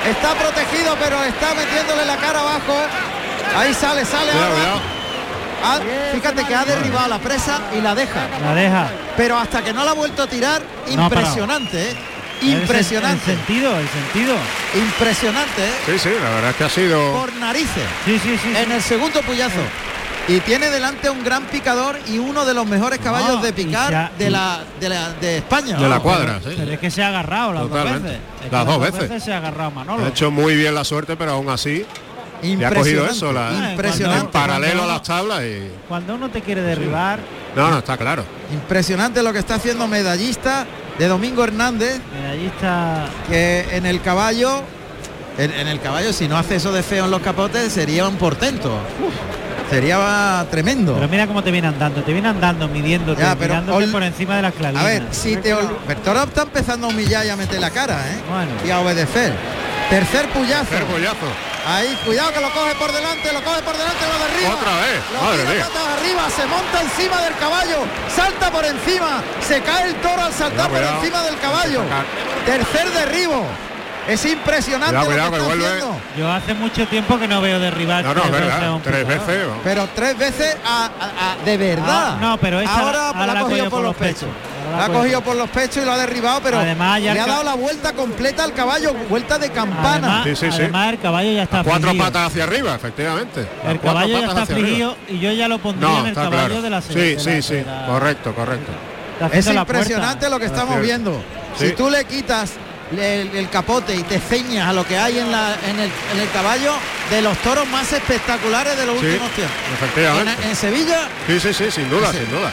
[0.02, 2.74] Está protegido, pero está metiéndole la cara abajo.
[3.56, 4.32] Ahí sale, sale.
[4.32, 4.62] Cuidado, ahora.
[4.62, 4.80] cuidado.
[5.64, 5.78] Ah,
[6.12, 8.26] fíjate que ha derribado la presa y la deja.
[8.44, 8.88] La deja.
[9.16, 10.60] Pero hasta que no la ha vuelto a tirar,
[10.96, 11.34] No ha parado.
[12.50, 13.32] Impresionante.
[13.32, 14.34] El sentido, el sentido.
[14.74, 15.72] Impresionante, ¿eh?
[15.86, 17.12] Sí, sí, la verdad es que ha sido.
[17.12, 17.84] Por narices.
[18.04, 18.52] Sí, sí, sí.
[18.56, 19.60] En el segundo puyazo.
[20.28, 23.92] Y tiene delante un gran picador y uno de los mejores caballos No, de picar
[23.92, 25.76] ha- de la de, la, de España.
[25.76, 26.02] De la ¿no?
[26.02, 26.56] cuadra, pero, sí.
[26.60, 28.08] pero es que se ha agarrado las Totalmente.
[28.08, 28.20] dos veces.
[28.44, 29.22] Es que Las dos veces.
[29.24, 30.04] se ha agarrado Manolo.
[30.04, 31.84] Ha hecho muy bien la suerte, pero aún así
[32.40, 34.20] le ha cogido eso, la, Impresionante.
[34.26, 35.70] en paralelo a Cuando- las tablas y.
[35.88, 37.18] Cuando uno te quiere derribar,
[37.56, 38.24] No, no, está claro.
[38.52, 40.66] Impresionante lo que está haciendo medallista
[41.02, 42.00] de Domingo Hernández,
[42.46, 44.62] está que en el caballo,
[45.36, 48.14] en, en el caballo, si no hace eso de feo en los capotes, sería un
[48.14, 48.78] portento.
[49.68, 50.94] Sería tremendo.
[50.94, 54.02] Pero mira cómo te viene andando, te viene andando, midiéndote, Ya, pero mirándote ol- por
[54.04, 54.84] encima de las clavinas.
[54.84, 58.20] A ver, si te ol- está empezando a humillar y a meter la cara, ¿eh?
[58.30, 58.52] Bueno.
[58.64, 59.32] Y a obedecer.
[59.90, 60.66] Tercer puyazo.
[60.66, 61.26] Tercer pollazo.
[61.66, 64.54] Ahí, cuidado que lo coge por delante, lo coge por delante, lo derriba.
[64.54, 65.64] Otra vez, Lo madre tira mía.
[65.66, 67.76] patas arriba, se monta encima del caballo,
[68.14, 70.98] salta por encima, se cae el toro al saltar Cuidado, por cuidado.
[70.98, 71.80] encima del caballo.
[72.46, 73.44] Tercer derribo.
[74.08, 75.66] Es impresionante Cuidado, lo cuidado, que que está vuelve.
[75.68, 76.00] haciendo.
[76.18, 78.72] Yo hace mucho tiempo que no veo derribar No, no, es tres verdad.
[78.82, 79.46] Tres veces.
[79.62, 81.86] Pero tres veces a- a- a- de verdad.
[82.14, 84.28] Ah, no, pero esta ahora, ahora la ha cogido cogido por los pechos.
[84.78, 87.20] La ha puede cogido por los pechos y lo ha derribado, pero Además, ya le
[87.20, 90.20] ha dado la vuelta completa al caballo, vuelta de campana.
[90.22, 90.62] Además, Sí, sí, sí.
[90.62, 92.04] además el caballo ya está Cuatro frigido.
[92.04, 93.40] patas hacia arriba, efectivamente.
[93.40, 94.68] El cuatro caballo ya patas está hacia arriba.
[94.68, 96.62] frigido y yo ya lo pondría No, en el caballo claro.
[96.62, 97.62] de la Sí, sí, la- sí.
[97.64, 98.72] la- Correcto, correcto.
[99.32, 99.52] Es puerta.
[99.60, 101.22] impresionante lo que estamos viendo.
[101.58, 101.66] Sí.
[101.68, 102.52] Si tú le quitas
[102.92, 106.20] el, el capote y te ceñas a lo que hay en, la, en, el, en
[106.20, 106.72] el caballo,
[107.10, 109.56] de los toros más espectaculares de los Sí, últimos tiempos.
[109.74, 110.42] efectivamente.
[110.42, 112.18] En, en Sevilla, Sí, sí, sí, sin duda, Sí.
[112.18, 112.50] sin duda.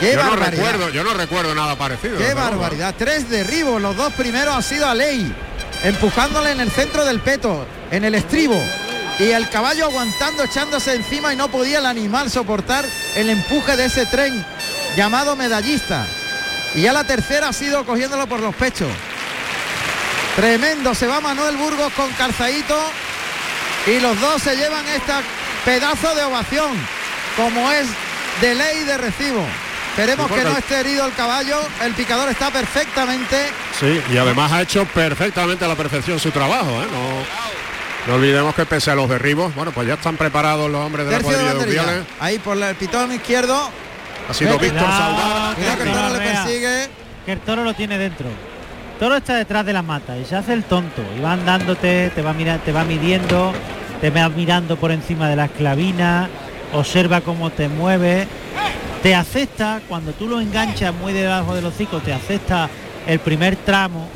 [0.00, 2.18] Qué yo no recuerdo, yo no recuerdo nada parecido.
[2.18, 2.94] Qué barbaridad.
[2.96, 3.80] Tres derribos.
[3.80, 5.32] Los dos primeros han sido a ley.
[5.84, 8.60] Empujándole en el centro del peto, en el estribo.
[9.18, 12.84] Y el caballo aguantando, echándose encima y no podía el animal soportar
[13.16, 14.44] el empuje de ese tren
[14.96, 16.06] llamado medallista.
[16.74, 18.88] Y ya la tercera ha sido cogiéndolo por los pechos.
[20.36, 20.94] Tremendo.
[20.94, 22.78] Se va Manuel Burgos con calzadito.
[23.86, 25.22] Y los dos se llevan esta
[25.64, 26.72] pedazo de ovación.
[27.36, 27.86] Como es
[28.40, 29.44] de ley de recibo.
[29.90, 31.58] Esperemos que no esté herido el caballo.
[31.84, 33.50] El picador está perfectamente.
[33.78, 36.70] Sí, y además ha hecho perfectamente a la perfección su trabajo.
[36.70, 36.86] ¿eh?
[36.90, 41.06] No, no olvidemos que pese a los derribos, bueno, pues ya están preparados los hombres
[41.06, 41.68] de la Tercio de cuadrilla de.
[41.68, 42.06] Urdiales.
[42.18, 43.70] Ahí por el pitón izquierdo.
[44.28, 44.58] Ha sido.
[44.58, 45.54] Víctor Cuidado, Saudal.
[45.54, 46.88] Cuidado que el toro le persigue.
[47.26, 48.28] que el toro lo tiene dentro.
[48.28, 52.10] El toro está detrás de la mata y se hace el tonto y va andándote,
[52.14, 53.52] te va mira, te va midiendo,
[54.00, 56.28] te va mirando por encima de la esclavina,
[56.74, 58.28] observa cómo te mueve,
[59.02, 62.68] te acepta cuando tú lo enganchas muy debajo del hocico, te acepta
[63.06, 64.08] el primer tramo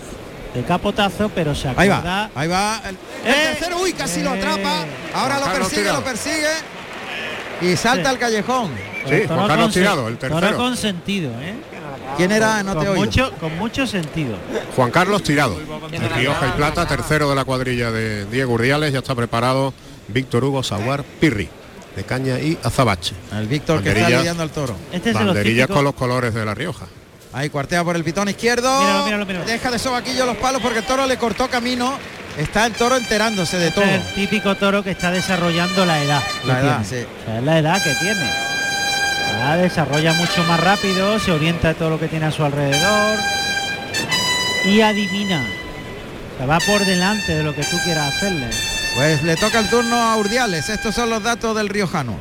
[0.55, 2.41] de capotazo, pero se Ahí acuerda va.
[2.41, 2.81] Ahí va.
[2.85, 3.79] El, el Eh, tercero.
[3.83, 4.85] Uy, casi lo atrapa.
[5.15, 6.49] Ahora lo persigue, lo persigue.
[7.63, 8.15] Y salta Sí.
[8.15, 8.71] al callejón.
[9.09, 10.57] Sí, toro Juan Carlos Tirado, el toro tercero.
[10.59, 11.55] con sentido, ¿eh?
[12.17, 12.63] ¿Quién era?
[12.63, 14.37] No te con, mucho, con mucho sentido.
[14.77, 15.57] Juan Carlos Tirado,
[15.91, 18.93] de Rioja y Plata, tercero de la cuadrilla de Diego Urdiales.
[18.93, 19.73] Ya está preparado
[20.09, 21.49] Víctor Hugo Saguar Pirri,
[21.97, 23.15] de Caña y Azabache.
[23.33, 24.75] El Víctor que está lidiando al toro.
[24.93, 26.87] Este es los Banderillas con los colores de La Rioja.
[27.33, 28.81] Ahí cuartea por el pitón izquierdo.
[28.81, 29.45] Míralo, míralo, míralo.
[29.45, 31.95] Deja de sobaquillo los palos porque el toro le cortó camino.
[32.39, 33.91] Está el toro enterándose de Este todo.
[33.91, 36.23] es el típico toro que está desarrollando la edad.
[36.45, 37.03] La edad, tiene.
[37.05, 37.09] sí.
[37.23, 38.31] O sea, es la edad que tiene.
[39.61, 43.19] Desarrolla mucho más rápido, se orienta a todo lo que tiene a su alrededor
[44.65, 45.45] y adivina.
[46.35, 48.49] O sea, va por delante de lo que tú quieras hacerle.
[48.95, 50.69] Pues le toca el turno a Urdiales.
[50.69, 52.17] Estos son los datos del riojano.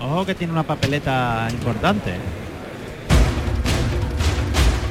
[0.00, 2.14] Ojo que tiene una papeleta importante.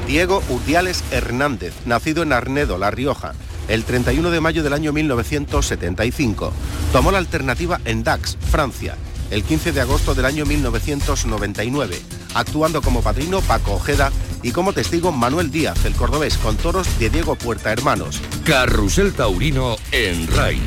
[0.08, 3.32] Diego Urdiales Hernández, nacido en Arnedo, La Rioja,
[3.70, 6.52] el 31 de mayo del año 1975.
[6.92, 8.98] Tomó la alternativa en Dax, Francia,
[9.30, 11.98] el 15 de agosto del año 1999,
[12.34, 14.12] actuando como padrino Paco Ojeda
[14.44, 18.22] y como testigo Manuel Díaz, el cordobés, con toros de Diego Puerta Hermanos.
[18.44, 20.60] Carrusel Taurino en RAI.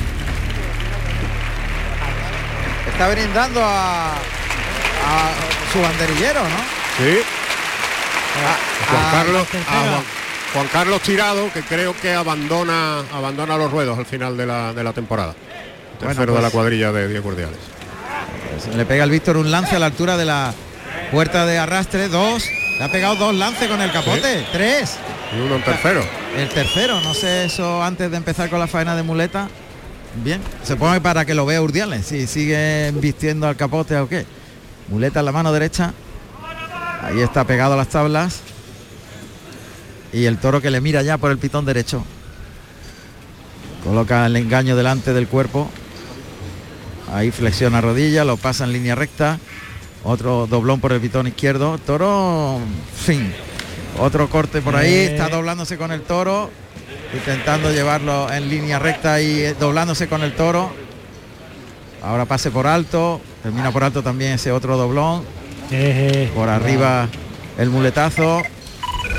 [2.95, 5.33] Está brindando a, a
[5.73, 6.57] su banderillero, ¿no?
[6.97, 7.19] Sí.
[8.89, 10.05] Juan a- Carlos, Juan,
[10.53, 14.85] Juan Carlos Tirado, que creo que abandona abandona los ruedos al final de la, de
[14.85, 15.35] la temporada.
[15.99, 17.59] Bueno, Tercero de la pues- cuadrilla de Diego Urdiales.
[18.65, 20.55] Pues le pega el Víctor un lance a la altura de la
[21.11, 22.09] puerta de arrastre.
[22.09, 22.45] Dos.
[22.79, 24.47] Le ha pegado dos lances con el capote.
[24.53, 24.97] Tres.
[25.37, 26.05] Y uno en tercero.
[26.37, 29.49] El tercero, no sé eso antes de empezar con la faena de muleta.
[30.23, 34.25] Bien, se pone para que lo vea Urdiales, si sigue vistiendo al capote o qué.
[34.89, 35.93] Muleta en la mano derecha.
[37.03, 38.41] Ahí está pegado a las tablas.
[40.13, 42.05] Y el toro que le mira ya por el pitón derecho.
[43.83, 45.69] Coloca el engaño delante del cuerpo.
[47.13, 49.39] Ahí flexiona rodilla, lo pasa en línea recta.
[50.05, 51.79] Otro doblón por el pitón izquierdo.
[51.79, 52.61] Toro,
[52.97, 53.33] fin.
[53.99, 55.05] Otro corte por ahí, Eh.
[55.07, 56.51] está doblándose con el toro,
[57.15, 60.73] intentando llevarlo en línea recta y eh, doblándose con el toro.
[62.03, 65.25] Ahora pase por alto, termina por alto también ese otro doblón.
[65.71, 67.09] Eh, Por arriba
[67.57, 68.43] el muletazo,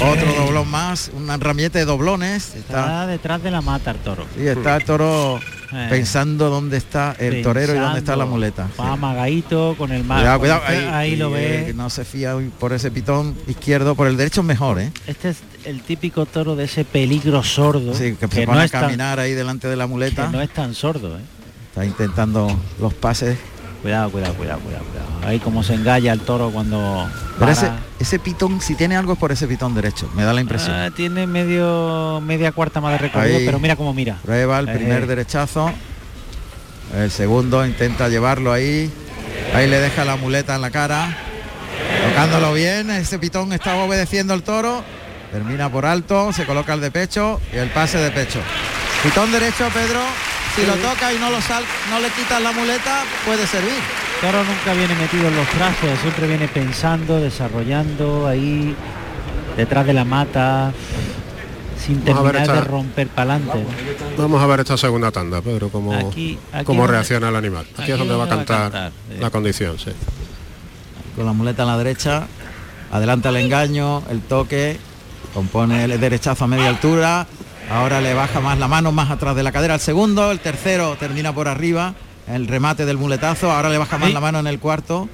[0.02, 2.54] otro doblón más, un ramillete de doblones.
[2.56, 4.26] Está, Está detrás de la mata el toro.
[4.38, 5.40] sí, está el toro
[5.76, 5.88] Eh.
[5.90, 8.64] pensando dónde está el torero y dónde está la muleta.
[8.80, 8.92] Va Sí.
[8.94, 10.20] amagadito con el mar.
[10.20, 11.70] Cuidado, cuidado, ahí, ahí lo ve.
[11.70, 14.92] eh, no se fía por ese pitón izquierdo, por el derecho es mejor, ¿eh?
[15.08, 17.94] Este es el típico toro de ese peligro sordo.
[17.94, 19.90] Sí, que, se que pone no a es tan- caminar ahí delante de la que
[19.90, 20.30] muleta.
[20.30, 21.22] no es tan sordo, ¿eh?
[21.70, 22.48] Está intentando
[22.80, 23.38] los pases.
[23.86, 25.28] Cuidado, cuidado, cuidado, cuidado, cuidado.
[25.28, 27.70] Ahí como se engalla el toro cuando Pero ese,
[28.00, 30.76] ese pitón, si tiene algo es por ese pitón derecho, me da la impresión.
[30.76, 33.46] Ah, tiene medio media cuarta más de recorrido, Ahí.
[33.46, 34.18] pero mira cómo mira.
[34.26, 35.06] Prueba el Eh, primer eh.
[35.06, 35.72] derechazo.
[36.96, 38.92] El segundo intenta llevarlo ahí.
[39.54, 41.16] Ahí le deja la muleta en la cara.
[42.10, 42.90] Tocándolo bien.
[42.90, 44.84] Ese pitón estaba obedeciendo al toro.
[45.32, 46.34] Termina por alto.
[46.34, 48.40] Se coloca el de pecho y el pase de pecho.
[49.04, 50.00] Pitón derecho, Pedro.
[50.56, 53.74] Si lo toca y no lo sal, no le quitas la muleta, puede servir.
[54.22, 58.76] Toro nunca viene metido en los trazos, siempre viene pensando, desarrollando ahí.
[59.58, 60.74] detrás de la mata,
[61.80, 63.66] sin terminar de romper para adelante.
[64.18, 67.66] Vamos a ver esta segunda tanda, Pedro, cómo, Aquí- aquí cómo reacciona el animal.
[67.74, 69.18] Aquí, aquí es donde va a donde va a cantar, cantar, eh.
[69.22, 69.92] la condición, sí.
[71.16, 72.28] Con la muleta en la derecha,
[72.92, 74.78] adelanta el engaño, el toque,
[75.34, 77.28] compone el derechazo a media altura,
[77.72, 80.96] ahora le baja más la mano, más atrás de la cadera al segundo, el tercero
[81.00, 81.94] termina por arriba,
[82.28, 84.14] el remate del muletazo, ahora le baja más Sí.
[84.14, 85.10] la mano en el cuarto,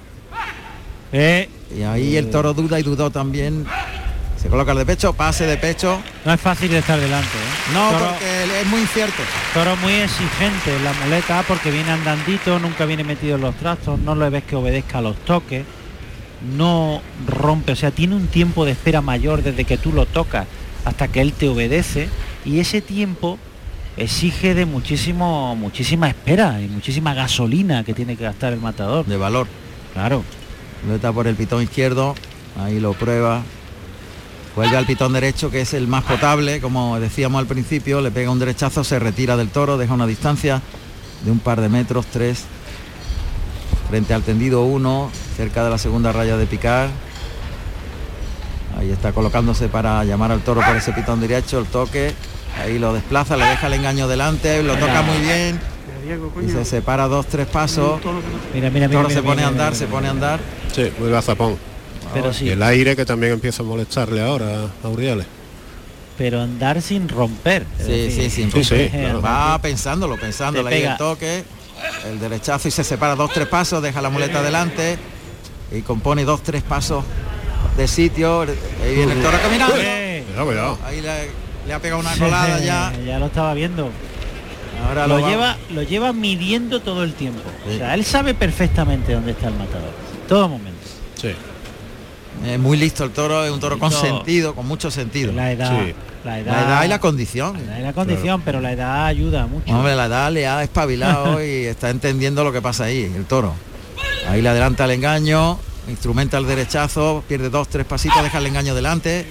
[1.13, 3.65] Eh, y ahí el toro duda y dudó también,
[4.41, 7.27] se coloca el de pecho, pase de pecho, no es fácil de estar delante.
[7.27, 7.73] ¿eh?
[7.73, 9.21] no, Toro- porque es muy incierto.
[9.53, 13.99] Toro muy exigente en la muleta porque viene andandito, nunca viene metido en los trastos,
[13.99, 15.65] no le ves que obedezca a los toques,
[16.55, 20.47] no rompe, o sea, tiene un tiempo de espera mayor desde que tú lo tocas
[20.85, 22.07] hasta que él te obedece
[22.45, 23.37] y ese tiempo
[23.97, 29.05] exige de muchísimo, muchísima espera y muchísima gasolina que tiene que gastar el matador.
[29.05, 29.47] De valor.
[29.93, 30.23] Claro.
[30.85, 32.15] Muleta por el pitón izquierdo,
[32.59, 33.43] ahí lo prueba.
[34.55, 38.31] Vuelve al pitón derecho, que es el más potable, como decíamos al principio, le pega
[38.31, 40.61] un derechazo, se retira del toro, deja una distancia
[41.23, 42.43] de un par de metros, tres,
[43.89, 46.89] frente al tendido uno, cerca de la segunda raya de picar.
[48.77, 52.13] Ahí está colocándose para llamar al toro por ese pitón derecho, el toque,
[52.61, 55.59] ahí lo desplaza, le deja el engaño delante, lo toca muy bien,
[56.45, 57.99] y se separa dos, tres pasos.
[58.53, 59.01] Mira, mira, El mira.
[59.01, 60.39] toro mira, se pone a andar, se pone a andar.
[60.73, 61.57] Sí, muy gazapón.
[62.13, 65.25] Pero sí, Y el aire que también empieza a molestarle ahora a Uriales.
[66.17, 67.65] pero andar sin romper.
[67.77, 69.21] Sí, sí, sin Sí, sí, claro.
[69.21, 70.67] Va pensándolo, pensándolo.
[70.67, 71.43] Ahí el toque,
[72.09, 74.97] el derechazo y se separa dos, tres pasos, deja la muleta adelante
[75.71, 77.03] y compone dos, tres pasos
[77.77, 78.41] de sitio.
[78.41, 79.73] Ahí viene el toro caminando.
[79.75, 80.77] Cuidado, cuidado.
[80.85, 81.29] Ahí le,
[81.67, 82.93] le ha pegado una colada ya.
[83.05, 83.89] ya lo estaba viendo.
[84.87, 87.75] Ahora lo va- lleva lo lleva midiendo todo el tiempo Sí.
[87.75, 89.91] o sea él sabe perfectamente dónde está el matador
[90.27, 90.79] todo momento
[91.21, 91.35] Sí.
[92.47, 95.31] Es muy listo el toro, es un toro con sentido, con mucho sentido.
[95.33, 95.93] La edad Sí.
[96.25, 97.53] la edad edad y la condición.
[97.67, 100.63] la edad y la condición pero la edad ayuda mucho Hombre, la edad le ha
[100.63, 103.53] espabilado y está entendiendo lo que pasa ahí, el toro.
[104.29, 108.75] Ahí le adelanta el engaño, instrumenta el derechazo, pierde dos, tres pasitos, deja el engaño
[108.75, 109.25] delante.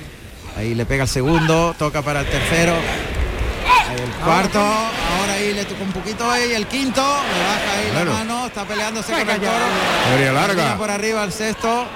[0.56, 2.74] Ahí le pega el segundo, toca para el tercero.
[3.94, 8.12] El cuarto, ahora ahí le toca un poquito ahí, el quinto, le baja ahí la
[8.12, 10.32] mano, está peleándose con el toro.
[10.32, 10.76] Larga.
[10.76, 11.86] por arriba el sexto.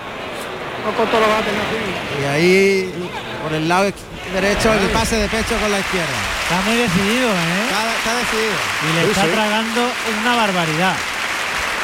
[2.20, 2.92] Y ahí
[3.42, 3.90] por el lado
[4.32, 6.18] derecho el pase de pecho con la izquierda.
[6.42, 7.64] está muy decidido ¿eh?
[7.64, 8.54] Está, está decidido.
[8.82, 9.28] y le Sí, está sí.
[9.30, 9.80] tragando
[10.20, 10.94] una barbaridad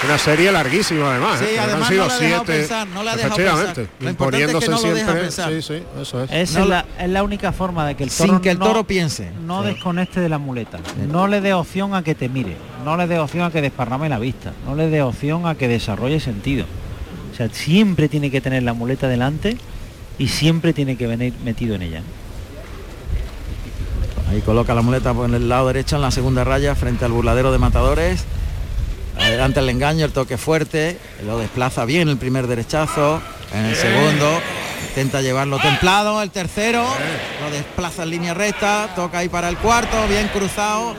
[0.02, 1.38] Una serie larguísima además.
[1.40, 1.58] Sí, ¿eh?
[1.60, 2.58] Además han sido no le ha dejado siete.
[2.60, 3.82] pensar, no le ha dejado efectivamente, pensar.
[3.82, 5.22] Lo es que imponiéndose no deja siempre.
[5.22, 5.52] pensar.
[5.52, 6.30] Sí, sí, eso es.
[6.32, 8.58] Esa No es, la, es la única forma de que el Sin toro que el
[8.58, 9.30] no- toro piense.
[9.46, 13.06] no desconecte de la muleta no le dé opción a que te mire no le
[13.06, 16.64] dé opción a que desparrame la vista no le dé opción a que desarrolle sentido
[17.32, 19.58] o sea siempre tiene que tener la muleta delante
[20.18, 22.02] y siempre tiene que venir metido en ella
[24.30, 27.50] Ahí coloca la muleta por el lado derecho en la segunda raya frente al burladero
[27.50, 28.24] de matadores.
[29.20, 33.20] Adelante el engaño, el toque fuerte, lo desplaza bien el primer derechazo,
[33.52, 34.40] en el segundo
[34.88, 36.85] intenta llevarlo templado, el tercero
[37.42, 40.94] lo desplaza en línea recta, toca ahí para el cuarto, bien cruzado,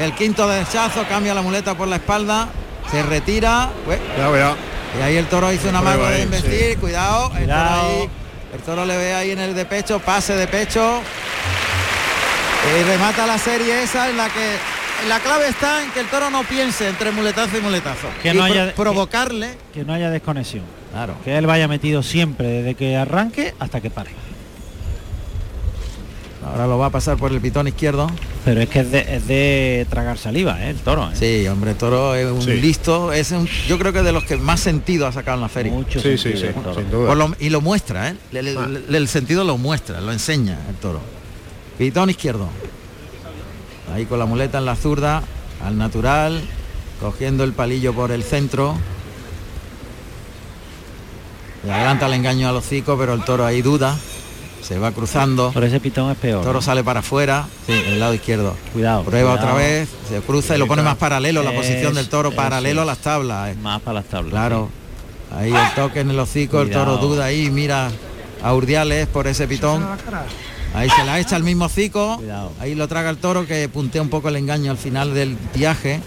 [0.00, 2.48] el quinto derechazo, cambia la muleta por la espalda,
[2.90, 4.56] se retira, Ue, Ya, ya.
[4.98, 7.88] y ahí el toro hizo una mago de investir, cuidado, el toro, Cuidado.
[7.88, 8.10] ahí,
[8.54, 11.00] el toro le ve ahí en el de pecho, pase de pecho.
[12.66, 14.56] Y remata la serie esa en la que
[15.08, 18.08] la clave está en que el toro no piense entre muletazo y muletazo.
[18.22, 19.50] Que Y no pro- haya- provocarle.
[19.72, 21.16] que no haya desconexión Claro.
[21.24, 24.10] que él vaya metido siempre desde que arranque hasta que pare
[26.46, 28.06] Ahora lo va a pasar por el pitón izquierdo.
[28.44, 30.70] pero es que es de, es de tragar saliva ¿eh?
[30.70, 31.14] el toro ¿eh?
[31.42, 32.52] Sí, hombre, el toro es un Sí.
[32.60, 35.48] listo, es un- yo creo que de los que más sentido ha sacado en la
[35.48, 35.72] feria.
[35.72, 37.14] mucho Sí, sí, sentido sí, sin duda.
[37.14, 38.16] Lo- y lo muestra, ¿eh?
[38.30, 38.66] Le- le- Ah.
[38.68, 41.00] le- el sentido lo muestra, lo enseña el toro.
[41.78, 42.48] Pitón izquierdo.
[43.92, 45.22] Ahí con la muleta en la zurda,
[45.64, 46.42] al natural,
[47.00, 48.76] cogiendo el palillo por el centro.
[51.64, 53.96] Le adelanta el engaño al hocico, pero el toro ahí duda.
[54.62, 55.52] Se va cruzando.
[55.52, 58.56] por ese pitón es peor El toro sale para afuera, sí, el lado izquierdo.
[58.72, 59.48] cuidado Prueba cuidado.
[59.52, 62.80] otra vez, se cruza y lo pone más paralelo, la posición del toro Es- paralelo
[62.80, 63.50] a las tablas.
[63.50, 63.56] eh.
[63.60, 64.70] más para las tablas Claro.
[65.36, 67.90] Ahí el toque en el hocico, el toro duda ahí, mira
[68.42, 69.86] a Urdiales por ese pitón.
[70.74, 71.68] Ahí se la echa el mismo.
[72.16, 72.52] Cuidado.
[72.60, 76.00] Ahí lo traga el toro que puntea un poco el engaño al final del viaje.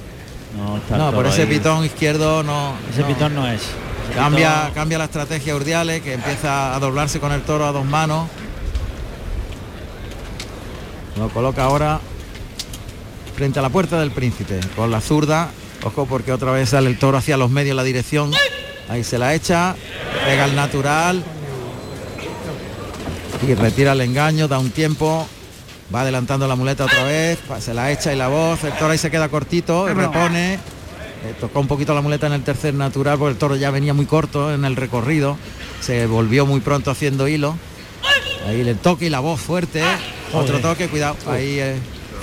[0.58, 1.48] no, está el No, por ese ahí.
[1.48, 2.74] pitón izquierdo no.
[2.92, 3.08] ese no.
[3.08, 7.32] pitón no es Ese Cambia, pitón- cambia la estrategia Urdiales que empieza a doblarse con
[7.32, 8.28] el toro a dos manos.
[11.18, 12.00] Lo coloca ahora
[13.36, 15.50] frente a la puerta del príncipe con la zurda.
[15.84, 18.32] Ojo porque otra vez sale el toro hacia los medios la dirección.
[18.90, 19.76] Ahí se la echa,
[20.26, 21.24] pega el natural.
[23.46, 25.28] Y retira el engaño, da un tiempo,
[25.94, 28.98] va adelantando la muleta otra vez, se la echa y la voz, el toro ahí
[28.98, 30.60] se queda cortito, y repone, eh,
[31.40, 34.06] tocó un poquito la muleta en el tercer natural porque el toro ya venía muy
[34.06, 35.38] corto en el recorrido,
[35.82, 37.56] se volvió muy pronto haciendo hilo,
[38.48, 39.82] ahí le toque y la voz fuerte,
[40.34, 41.76] otro toque, cuidado, ahí eh,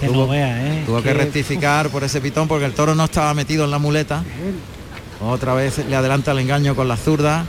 [0.04, 0.82] tuvo, vea, ¿eh?
[0.84, 3.78] tuvo que Que- rectificar por ese pitón porque el toro no estaba metido en la
[3.78, 4.24] muleta,
[5.20, 7.46] otra vez le adelanta el engaño con la zurda,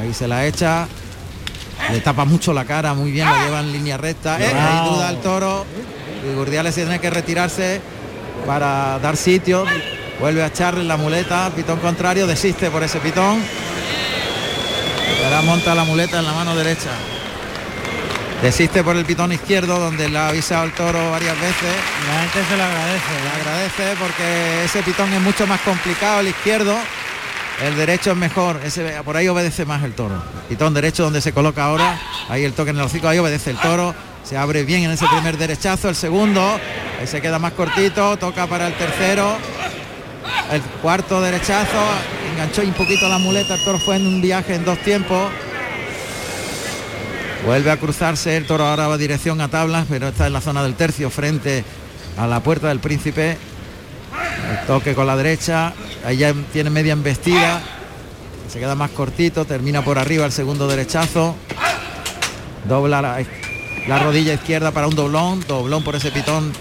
[0.00, 0.86] ahí se la echa,
[1.90, 4.40] le tapa mucho la cara, muy bien, lo lleva en línea recta.
[4.40, 5.66] Eh, ahí duda el toro.
[6.24, 7.80] Y Gurdiales tiene que retirarse
[8.46, 9.64] para dar sitio.
[10.20, 11.50] Vuelve a echarle la muleta.
[11.54, 13.40] Pitón contrario, desiste por ese pitón.
[15.20, 16.90] Y ahora monta la muleta en la mano derecha.
[18.42, 21.74] Desiste por el pitón izquierdo, donde le ha avisado el toro varias veces.
[22.08, 23.12] La gente se lo agradece.
[23.14, 23.40] Le ¿eh?
[23.40, 26.76] agradece porque ese pitón es mucho más complicado el izquierdo.
[27.62, 30.20] El derecho es mejor, ese, por ahí obedece más el toro.
[30.48, 31.96] Pitón derecho donde se coloca ahora,
[32.28, 33.94] ahí el toque en el hocico, ahí obedece el toro.
[34.24, 36.42] Se abre bien en ese primer derechazo, el segundo,
[37.00, 39.36] ahí se queda más cortito, toca para el tercero.
[40.50, 41.78] El cuarto derechazo,
[42.32, 45.30] enganchó un poquito la muleta, el toro fue en un viaje en dos tiempos.
[47.46, 50.64] Vuelve a cruzarse, el toro ahora va dirección a tablas, pero está en la zona
[50.64, 51.64] del tercio frente
[52.16, 53.36] a la puerta del príncipe.
[54.52, 55.72] El toque con la derecha,
[56.04, 57.62] ahí ya tiene media embestida.
[58.50, 61.34] Se queda más cortito, termina por arriba el segundo derechazo.
[62.68, 63.24] Dobla la,
[63.88, 66.52] la rodilla izquierda para un doblón, doblón por ese pitón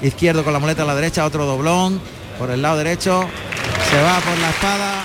[0.00, 2.00] izquierdo con la muleta a la derecha, otro doblón
[2.38, 3.28] por el lado derecho.
[3.90, 5.02] Se va por la espada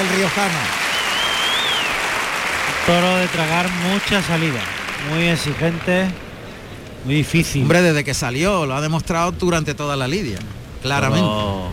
[0.00, 0.58] el riojano.
[2.86, 4.60] Toro de tragar mucha salida.
[5.10, 6.06] Muy exigente.
[7.04, 7.62] Muy difícil.
[7.62, 10.38] Hombre, desde que salió, lo ha demostrado durante toda la lidia,
[10.82, 11.26] claramente.
[11.26, 11.70] Toro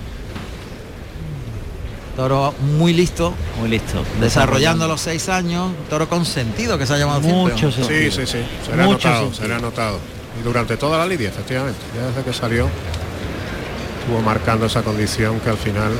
[2.15, 4.03] Toro muy listo, muy listo.
[4.19, 7.53] desarrollando los seis años, toro consentido que se ha llamado siempre.
[7.53, 8.39] Mucho Sí, sí, sí.
[8.65, 9.33] Se le ha notado, sentido.
[9.41, 9.99] se le ha notado.
[10.39, 11.79] Y durante toda la lidia, efectivamente.
[11.95, 12.67] Ya desde que salió,
[14.01, 15.91] estuvo marcando esa condición que al final.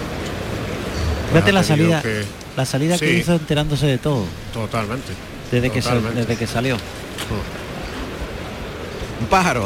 [1.34, 2.02] Vete ha la salida.
[2.02, 2.26] que-
[2.58, 4.26] La salida que hizo enterándose de todo.
[4.54, 5.14] Totalmente.
[5.52, 6.76] Desde que, desde que salió.
[9.20, 9.66] Un pájaro.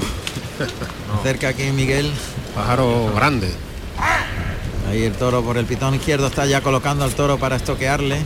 [1.23, 2.11] Cerca aquí Miguel.
[2.55, 3.53] Pájaro grande.
[4.89, 8.23] Ahí el toro por el pitón izquierdo está ya colocando al toro para estoquearle.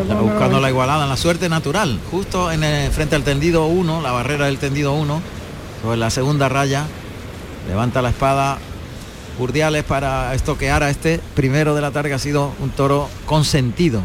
[0.00, 2.00] Está buscando la igualada en la suerte natural.
[2.10, 5.22] Justo en el, frente al tendido 1, la barrera del tendido 1,
[5.82, 6.84] sobre la segunda raya.
[7.68, 8.58] Levanta la espada
[9.38, 14.00] Urdiales para estoquear a este primero de la tarde ha sido un toro consentido.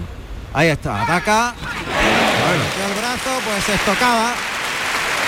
[0.54, 1.54] Ahí está, ataca.
[1.56, 4.34] El brazo, pues estocada.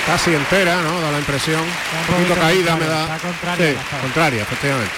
[0.06, 1.00] Casi entera, ¿no?
[1.02, 1.62] Da la impresión.
[1.62, 3.16] Un poquito caída me contraria, da.
[3.16, 4.94] está contraria Sí, contraria, efectivamente.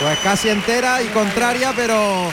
[0.00, 2.32] Pues casi entera y contraria, pero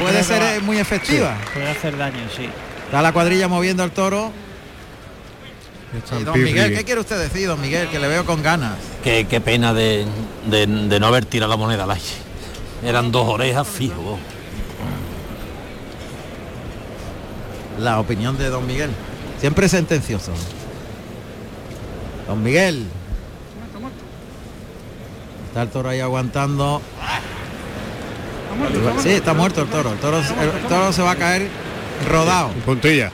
[0.00, 1.36] puede ser eh, muy efectiva.
[1.54, 2.48] Puede hacer daño, sí.
[2.86, 4.32] Está la cuadrilla moviendo al toro.
[6.18, 6.42] Y don.
[6.42, 7.88] Miguel, ¿qué quiere usted decir, don Miguel?
[7.88, 8.74] Que le veo con ganas.
[9.04, 10.04] Qué, qué pena de,
[10.46, 12.04] de- de no haber tirado la moneda al aire.
[12.84, 14.18] Eran dos orejas fijo.
[17.78, 18.90] La opinión de don Miguel.
[19.40, 20.32] Siempre sentencioso.
[22.26, 22.86] Don Miguel.
[25.48, 26.82] Está el toro ahí aguantando.
[29.02, 29.92] Sí, está muerto el toro.
[29.92, 31.48] El toro, el toro se va a caer
[32.08, 32.50] rodado.
[32.64, 33.10] Puntilla.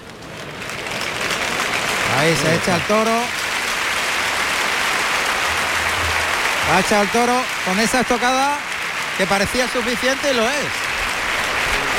[2.19, 3.11] Ahí se echa el toro.
[6.73, 8.57] Ha echado el toro con esa estocada
[9.19, 10.65] que parecía suficiente y lo es.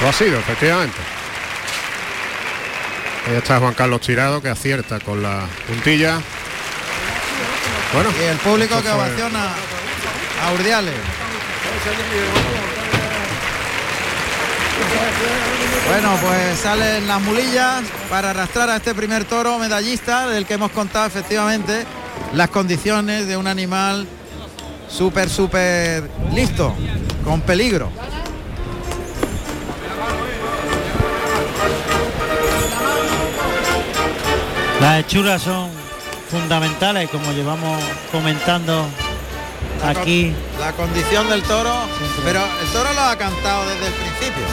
[0.01, 0.97] Lo ha sido, efectivamente.
[3.27, 6.19] Ahí está Juan Carlos Tirado que acierta con la puntilla.
[7.93, 9.49] Bueno, Y el público que ovaciona
[10.43, 10.95] a Urdiales.
[15.87, 20.71] Bueno, pues salen las mulillas para arrastrar a este primer toro medallista del que hemos
[20.71, 21.85] contado efectivamente
[22.33, 24.07] las condiciones de un animal
[24.89, 26.73] súper, súper listo,
[27.23, 27.91] con peligro.
[34.81, 35.82] Las hechuras son
[36.33, 37.79] fundamentales, como llevamos
[38.11, 38.85] comentando
[39.85, 40.33] aquí.
[40.59, 42.21] La condición del toro, Siempre.
[42.25, 44.43] pero el toro lo ha cantado desde el principio,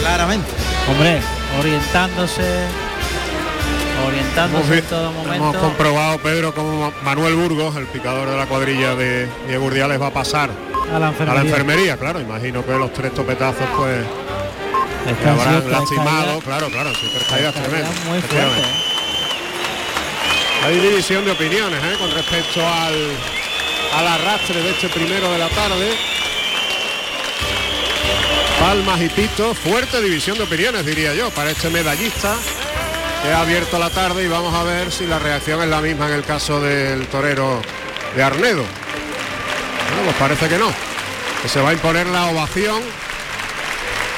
[0.00, 0.50] claramente.
[0.90, 1.20] Hombre,
[1.60, 5.60] orientándose, Hemos, orientándose en todo hemos momento.
[5.60, 10.08] comprobado, Pedro, como Ma- Manuel Burgos, el picador de la cuadrilla de Diego Urdiales, va
[10.08, 10.50] a pasar
[10.94, 11.34] A la a enfermería.
[11.34, 11.96] la enfermería.
[11.96, 14.04] Claro, imagino que los tres topetazos pues
[15.26, 16.40] habrán lastimado.
[16.40, 16.90] Claro, claro,
[17.28, 17.90] caídas tremendas.
[18.08, 18.91] muy fuerte.
[20.64, 21.96] Hay división de opiniones ¿eh?
[21.98, 22.94] con respecto al,
[23.94, 25.90] al arrastre de este primero de la tarde.
[28.60, 32.36] Palmas y pitos, fuerte división de opiniones diría yo para este medallista
[33.22, 36.06] que ha abierto la tarde y vamos a ver si la reacción es la misma
[36.06, 37.60] en el caso del torero
[38.14, 38.64] de Arnedo.
[39.88, 40.72] Bueno, pues parece que no.
[41.42, 42.80] Que se va a imponer la ovación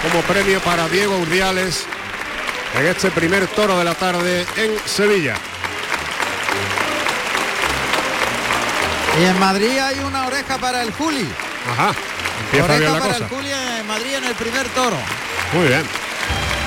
[0.02, 1.86] como premio para Diego Urdiales
[2.78, 5.36] en este primer toro de la tarde en Sevilla.
[9.20, 11.28] Y en Madrid hay una oreja para el Juli.
[11.70, 11.94] Ajá.
[12.44, 13.16] Empieza oreja para cosa.
[13.16, 14.96] el Juli en Madrid en el primer toro.
[15.52, 15.82] Muy bien.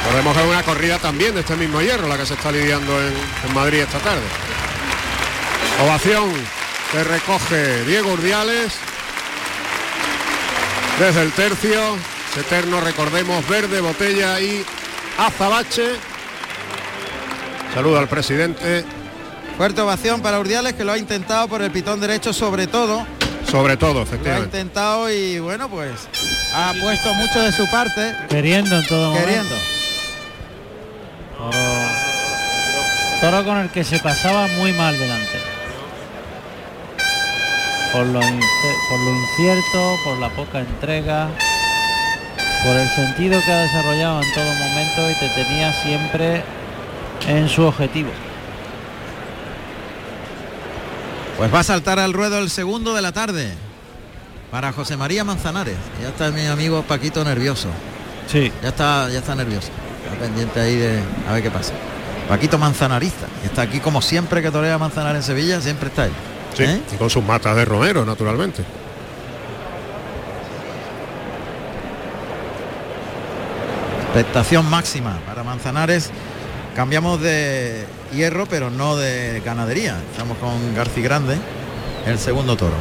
[0.09, 3.13] Podemos ver una corrida también de este mismo hierro, la que se está lidiando en,
[3.47, 4.23] en Madrid esta tarde.
[5.83, 6.31] Ovación
[6.91, 8.73] que recoge Diego Urdiales.
[10.99, 11.97] Desde el tercio,
[12.37, 14.65] eterno, recordemos, verde, botella y
[15.17, 15.95] azabache.
[17.73, 18.85] Saludo al presidente.
[19.57, 23.05] Fuerte ovación para Urdiales que lo ha intentado por el pitón derecho sobre todo.
[23.49, 24.57] Sobre todo, Lo ha efectivamente.
[24.59, 25.91] intentado y bueno pues
[26.53, 28.13] ha puesto mucho de su parte.
[28.29, 29.55] Queriendo en todo Queriendo.
[29.55, 29.77] momento.
[33.21, 35.37] Toro, toro con el que se pasaba muy mal delante.
[37.93, 41.29] Por lo, por lo incierto, por la poca entrega,
[42.65, 46.43] por el sentido que ha desarrollado en todo momento y te tenía siempre
[47.27, 48.09] en su objetivo.
[51.37, 53.53] Pues va a saltar al ruedo el segundo de la tarde
[54.49, 55.77] para José María Manzanares.
[56.01, 57.69] Ya está mi amigo Paquito nervioso.
[58.27, 58.51] Sí.
[58.63, 59.69] Ya está, ya está nervioso.
[60.03, 61.73] Está pendiente ahí de a ver qué pasa.
[62.27, 66.11] Paquito Manzanarista, está aquí como siempre que torea Manzanares en Sevilla, siempre está ahí.
[66.55, 66.81] Sí, ¿Eh?
[66.91, 68.63] y con sus matas de Romero, naturalmente.
[74.07, 76.09] Expectación máxima para Manzanares.
[76.77, 79.97] Cambiamos de hierro, pero no de ganadería.
[80.11, 81.35] Estamos con Garci Grande,
[82.05, 82.75] el segundo toro.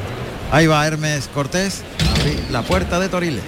[0.52, 1.82] Ahí va Hermes Cortés,
[2.50, 3.42] la puerta de Toriles.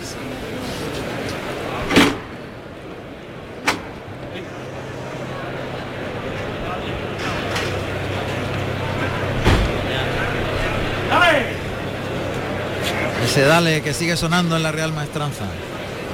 [13.22, 15.44] Ese dale que sigue sonando en la Real Maestranza,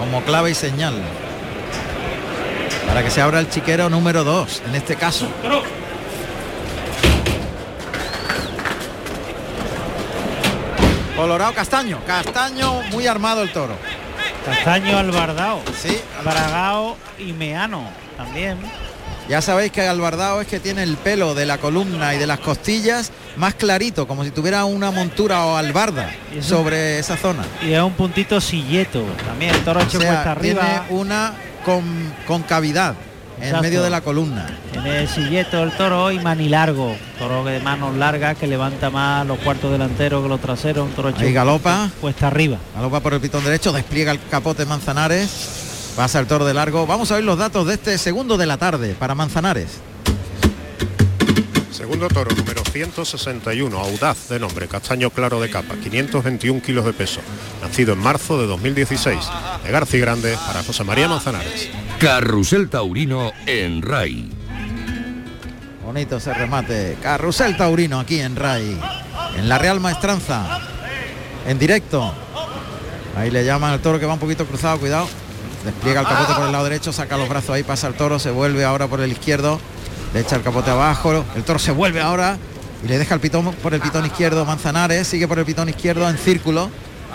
[0.00, 0.94] como clave y señal.
[2.94, 5.26] Para que se abra el chiquero número 2, en este caso.
[11.16, 13.74] Colorado Castaño, Castaño muy armado el toro.
[14.44, 17.82] Castaño Albardao, Sí, Bragao y Meano
[18.16, 18.58] también.
[19.28, 22.40] ya sabéis que Albardao es que tiene el pelo de la columna y de las
[22.40, 27.42] costillas más clarito, como si tuviera una montura o albarda sobre esa zona.
[27.60, 29.02] Y es un puntito silleto.
[29.26, 30.62] También el toro O hecho sea, cuesta arriba.
[30.62, 31.32] tiene una
[31.64, 31.82] con,
[32.26, 32.94] concavidad
[33.38, 33.62] en Exacto.
[33.62, 34.46] medio de la columna.
[34.70, 36.94] Tiene el silleto el toro y manilargo.
[37.18, 40.86] Toro de manos largas que levanta más los cuartos delanteros que los traseros.
[40.86, 41.90] Un toro Ahí galopa.
[42.00, 42.58] cuesta arriba.
[42.76, 46.86] Galopa por el pitón derecho, despliega el capote Manzanares, pasa el toro de largo.
[46.86, 49.80] Vamos a ver los datos de este segundo de la tarde para Manzanares.
[51.74, 57.20] Segundo toro, número 161, audaz de nombre, castaño claro de capa, 521 kilos de peso.
[57.60, 59.18] Nacido en marzo de 2016.
[59.64, 61.68] De García Grande para José María Manzanares.
[61.98, 64.30] Carrusel Taurino en RAI.
[65.84, 66.96] Bonito ese remate.
[67.02, 68.78] Carrusel Taurino aquí en RAI.
[69.36, 70.60] En la Real Maestranza.
[71.44, 72.14] En directo.
[73.16, 75.08] Ahí le llaman al toro que va un poquito cruzado, cuidado.
[75.64, 78.30] Despliega el capote por el lado derecho, saca los brazos ahí, pasa el toro, se
[78.30, 79.58] vuelve ahora por el izquierdo,
[80.14, 82.38] le echa el capote abajo, el toro se vuelve ahora
[82.82, 86.08] y le deja el pitón por el pitón izquierdo Manzanares, sigue por el pitón izquierdo
[86.08, 86.70] en círculo,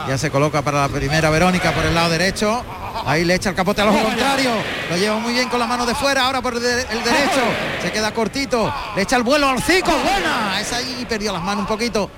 [0.07, 2.63] ya se coloca para la primera Verónica por el lado derecho,
[3.05, 4.51] ahí le echa el capote al ojo contrario,
[4.89, 7.41] lo lleva muy bien con la mano de fuera, ahora por el, de- el derecho,
[7.81, 11.61] se queda cortito, le echa el vuelo al cico, buena, es ahí, perdió las manos
[11.61, 12.09] un poquito.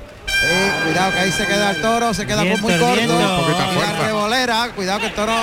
[0.44, 4.70] Eh, cuidado que ahí se queda el toro, se queda Viento, muy corto, la revolera,
[4.76, 5.34] cuidado que el toro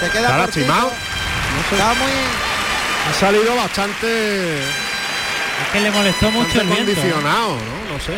[0.00, 0.60] se queda Está cortito.
[0.68, 0.90] lastimado.
[1.70, 2.10] Está muy
[3.08, 6.92] Ha salido bastante, Es que le molestó mucho el viento.
[6.92, 6.94] ¿eh?
[6.94, 7.94] condicionado, ¿no?
[7.94, 8.14] No sé.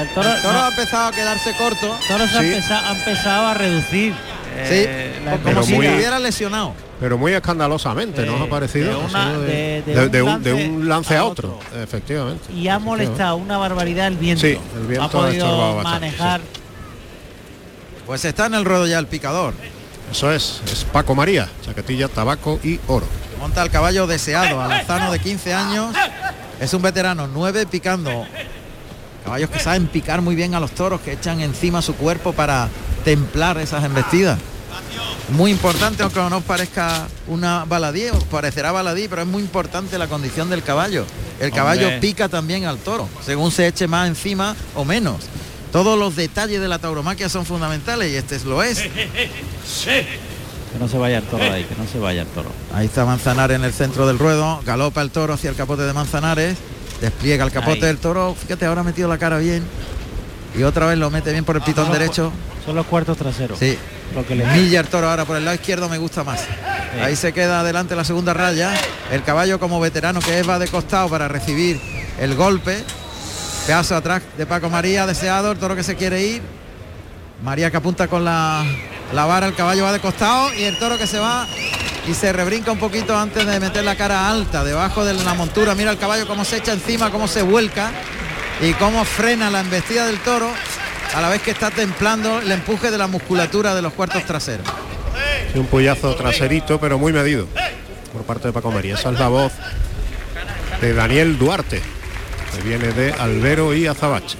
[0.00, 1.98] El toro, el toro no, ha empezado a quedarse corto.
[2.00, 4.14] el toro se ha, empezado, ha empezado a reducir.
[4.54, 6.74] eh, sí, la como pero si muy- estuviera lesionado.
[7.00, 8.90] Pero muy escandalosamente, ¿no os ha parecido?
[9.00, 11.82] de una- Ha sido de- de de- un lance de un lance a otro, otro.
[11.82, 12.52] efectivamente.
[12.52, 14.42] y ha molestado una barbaridad el viento.
[14.42, 16.40] Sí, el viento ha ha podido bastante, manejar.
[18.06, 19.54] Pues está en el ruedo ya el picador.
[20.10, 23.06] Eso es, es Paco María, chaquetilla, tabaco y oro.
[23.38, 25.94] Monta el caballo deseado, Alazano de 15 años.
[26.60, 28.26] Es un veterano, 9 picando.
[29.24, 32.68] Caballos que saben picar muy bien a los toros, que echan encima su cuerpo para
[33.04, 34.38] templar esas embestidas.
[35.30, 39.96] Muy importante, aunque no os parezca una baladí, os parecerá baladí, pero es muy importante
[39.96, 41.06] la condición del caballo.
[41.38, 42.00] El caballo Hombre.
[42.00, 45.20] pica también al toro, según se eche más encima o menos.
[45.72, 48.82] Todos los detalles de la tauromaquia son fundamentales y este lo es.
[50.72, 52.48] Que no se vaya el toro de ahí, que no se vaya el toro.
[52.72, 55.92] Ahí está Manzanares en el centro del ruedo, galopa el toro hacia el capote de
[55.92, 56.56] Manzanares,
[57.00, 57.86] despliega el capote Ahí.
[57.86, 59.64] del toro, fíjate, ahora ha metido la cara bien
[60.56, 62.32] y otra vez lo mete bien por el pitón los derecho.
[62.64, 63.58] Son los cuartos traseros.
[63.58, 63.76] Sí,
[64.14, 66.44] Lo que le Milla el toro ahora por el lado izquierdo me gusta más.
[67.02, 68.72] Ahí se queda adelante la segunda raya.
[69.10, 71.80] El caballo como veterano que es va de costado para recibir
[72.20, 72.84] el golpe.
[73.66, 76.42] Pedazo atrás de Paco María, deseado, el toro que se quiere ir.
[77.42, 78.64] María que apunta con la,
[79.12, 81.46] la vara, el caballo va de costado y el toro que se va
[82.06, 85.74] y se rebrinca un poquito antes de meter la cara alta debajo de la montura.
[85.74, 87.92] Mira el caballo cómo se echa encima, cómo se vuelca
[88.60, 90.50] y cómo frena la embestida del toro
[91.14, 94.66] a la vez que está templando el empuje de la musculatura de los cuartos traseros.
[95.54, 97.46] Un puyazo traserito, pero muy medido
[98.12, 98.94] por parte de Paco María.
[98.94, 99.52] Esa es la voz
[100.80, 101.82] de Daniel Duarte,
[102.56, 104.38] que viene de Albero y Azabache.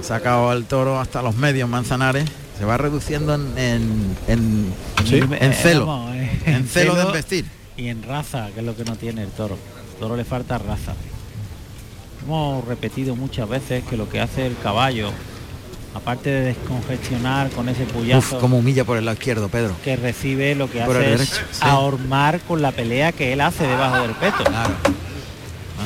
[0.00, 2.24] Ha sacado al toro hasta los medios Manzanares.
[2.58, 4.74] Se va reduciendo en, en, en-
[5.06, 5.20] Sí.
[5.40, 5.82] en celo.
[5.82, 7.44] Eh, vamos, eh, en celo de embestir.
[7.76, 9.56] Y en raza, que es lo que no tiene el toro.
[9.94, 10.94] El toro le falta raza.
[12.24, 15.10] Hemos repetido muchas veces que lo que hace el caballo,
[15.94, 19.74] aparte de descongestionar con ese Uf, puyazo como humilla por el lado izquierdo, Pedro.
[19.84, 21.58] que recibe, lo que Por hace el es derecho, sí.
[21.62, 24.44] ahormar con la pelea que él hace debajo del peto.
[24.44, 24.74] Claro.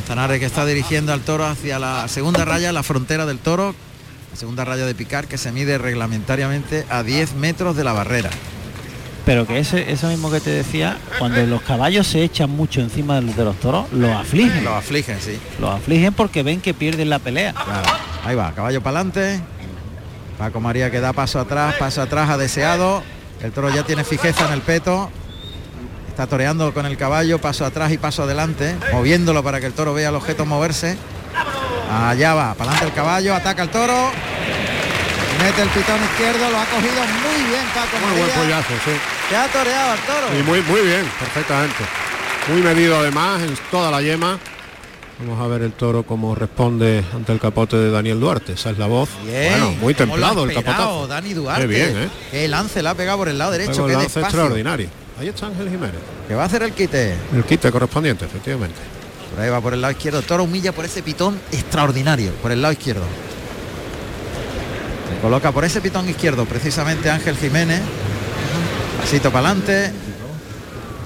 [0.03, 3.73] Manzanares que está dirigiendo al toro hacia la segunda raya, la frontera del toro.
[4.33, 8.29] La segunda raya de picar que se mide reglamentariamente a 10 metros de la barrera.
[9.25, 13.21] Pero que ese, eso mismo que te decía, cuando los caballos se echan mucho encima
[13.21, 14.65] de, los toros, los afligen.
[14.65, 15.39] Lo afligen, sí.
[15.61, 17.53] Los afligen porque ven que pierden la pelea.
[17.53, 17.89] Claro.
[18.25, 19.41] Ahí va, caballo para adelante.
[20.37, 23.05] Paco María que da paso atrás, paso atrás ha deseado.
[23.41, 25.13] El toro ya tiene fijeza en el peto.
[26.13, 29.95] Está toreando con el caballo, paso atrás y paso adelante, moviéndolo para que el toro
[29.95, 30.99] vea el objeto moverse.
[31.91, 34.11] Allá va, para adelante el caballo, ataca el toro.
[35.43, 38.91] Mete el pitón izquierdo, lo ha cogido muy bien Paco Muy buen pollazo, sí.
[39.31, 40.39] Que ha toreado al toro.
[40.39, 41.83] Y muy, muy bien, perfectamente.
[42.49, 44.39] Muy medido además en toda la yema.
[45.19, 48.53] Vamos a ver el toro cómo responde ante el capote de Daniel Duarte.
[48.53, 49.09] Esa es la voz.
[49.25, 51.07] Bien, bueno, muy templado el capotazo.
[51.07, 51.63] Dani Duarte.
[51.63, 52.09] Qué bien, ¿eh?
[52.31, 55.02] Qué lance le ha pegado por el lado derecho, qué lance extraordinario.
[55.19, 56.01] Ahí está Ángel Jiménez.
[56.27, 57.15] Que va a hacer el quite.
[57.33, 58.79] El quite correspondiente, efectivamente.
[59.31, 60.23] Por ahí va por el lado izquierdo.
[60.23, 63.05] Toro humilla por ese pitón extraordinario, por el lado izquierdo.
[65.09, 67.81] Se coloca por ese pitón izquierdo precisamente Ángel Jiménez.
[69.01, 69.93] Pasito para adelante.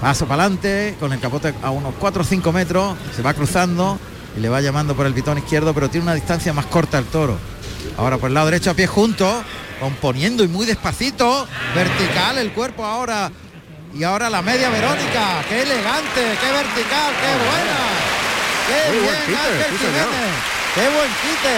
[0.01, 2.97] Paso para adelante, con el capote a unos 4 o 5 metros.
[3.15, 3.99] Se va cruzando
[4.37, 7.07] y le va llamando por el pitón izquierdo, pero tiene una distancia más corta el
[7.07, 7.39] toro.
[7.97, 9.43] Ahora por el lado derecho a pie junto,
[9.81, 11.47] componiendo y muy despacito.
[11.75, 13.31] Vertical el cuerpo ahora.
[13.99, 15.43] Y ahora la media Verónica.
[15.49, 17.79] Qué elegante, qué vertical, qué buena.
[18.67, 20.07] Qué Muy bien, buen quite, Ángel sí, señor.
[20.11, 20.37] Jiménez.
[20.75, 21.57] Qué buen quite.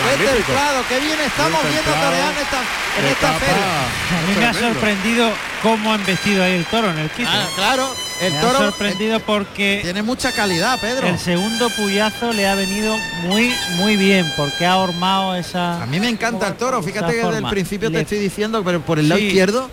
[0.00, 2.10] Qué templado, qué bien estamos Muy viendo templado.
[2.12, 2.60] torear en esta,
[3.00, 3.80] en esta feria.
[3.84, 5.32] A mí me ha sorprendido
[5.62, 7.28] cómo han vestido ahí el toro en el quite.
[7.28, 11.08] Ah, claro, el me ha toro sorprendido eh, porque tiene mucha calidad, Pedro.
[11.08, 15.98] el segundo puyazo le ha venido muy muy bien porque ha hormado esa A mí
[15.98, 19.08] me encanta el toro, fíjate que desde el principio te estoy diciendo, pero por el
[19.08, 19.26] lado Sí.
[19.26, 19.68] izquierdo,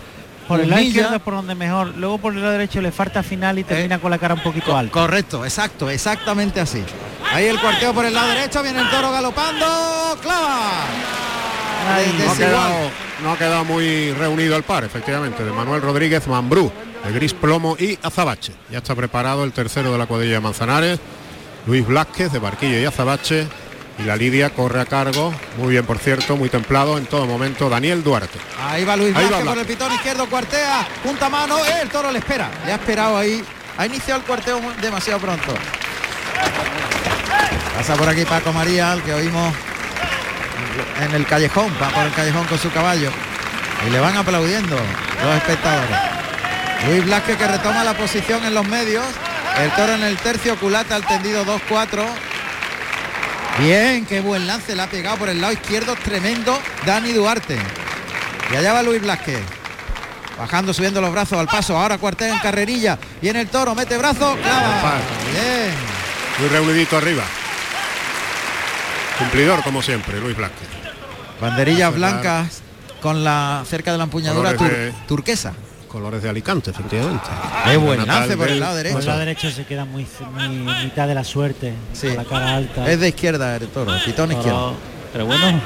[0.48, 3.22] por el lado izquierdo es por donde mejor, luego por el lado derecho le falta
[3.22, 4.92] final y termina con la cara un poquito alta.
[4.92, 6.82] Correcto, exacto, exactamente así.
[7.32, 9.66] Ahí el cuarteo por el lado derecho, viene el toro galopando,
[10.22, 10.86] clava.
[11.88, 12.90] No ha, quedado,
[13.22, 16.70] no ha quedado muy reunido el par, efectivamente, de Manuel Rodríguez Mambrú,
[17.04, 18.52] de Gris Plomo y Azabache.
[18.70, 21.00] Ya está preparado el tercero de la cuadrilla de Manzanares,
[21.66, 23.46] Luis Blázquez de Barquillo y Azabache.
[23.98, 27.68] Y la Lidia corre a cargo, muy bien por cierto, muy templado en todo momento,
[27.68, 28.38] Daniel Duarte.
[28.62, 29.60] Ahí va Luis Ahí va Blasquez.
[29.60, 33.44] el pitón izquierdo, cuartea, punta mano, el toro le espera, le ha esperado ahí,
[33.76, 35.52] ha iniciado el cuarteo demasiado pronto.
[37.76, 39.52] Pasa por aquí Paco María, al que oímos
[41.00, 43.10] en el callejón, va por el callejón con su caballo.
[43.86, 45.96] Y le van aplaudiendo los espectadores.
[46.88, 49.04] Luis Blasque que retoma la posición en los medios.
[49.60, 52.04] El toro en el tercio, culata al tendido 2-4.
[53.58, 57.58] Bien, qué buen lance, le ha pegado por el lado izquierdo, tremendo Dani Duarte.
[58.52, 59.36] Y allá va Luis Blasque.
[60.38, 61.76] Bajando, subiendo los brazos al paso.
[61.76, 62.96] Ahora cuartea en carrerilla.
[63.20, 64.98] Viene el toro, mete brazo, clava.
[65.32, 65.72] Bien.
[66.38, 67.24] Muy reunidito arriba.
[69.18, 70.68] Cumplidor como siempre, Luis Blázquez.
[71.40, 72.62] Banderillas blancas
[73.02, 75.52] con la cerca de la empuñadura tur- turquesa.
[75.88, 77.24] Colores de Alicante, efectivamente.
[77.64, 78.98] Qué buen Natal lance por el lado Por derecho.
[78.98, 80.48] el lado derecho se queda muy, muy
[80.84, 82.08] mitad de la suerte, Sí.
[82.08, 82.90] con la cara alta.
[82.90, 84.74] Es de izquierda el toro, el pitón izquierdo.
[85.12, 85.60] Pero bueno,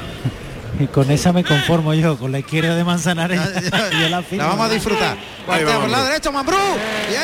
[0.79, 3.39] y con esa me conformo yo, con la izquierda de Manzanares.
[3.99, 5.17] yo la, vamos a disfrutar.
[5.45, 6.57] Cuartea va por el lado derecho, Mambrú.
[7.09, 7.23] Bien.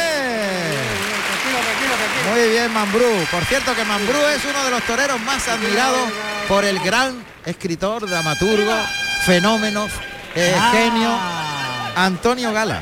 [2.31, 3.05] Muy bien, Mambrú.
[3.31, 6.09] Por cierto que Mambrú es uno de los toreros más admirados
[6.47, 8.71] por el gran escritor, dramaturgo,
[9.25, 9.87] fenómeno,
[10.35, 11.09] eh, Ah, genio,
[11.99, 12.81] Antonio Gala.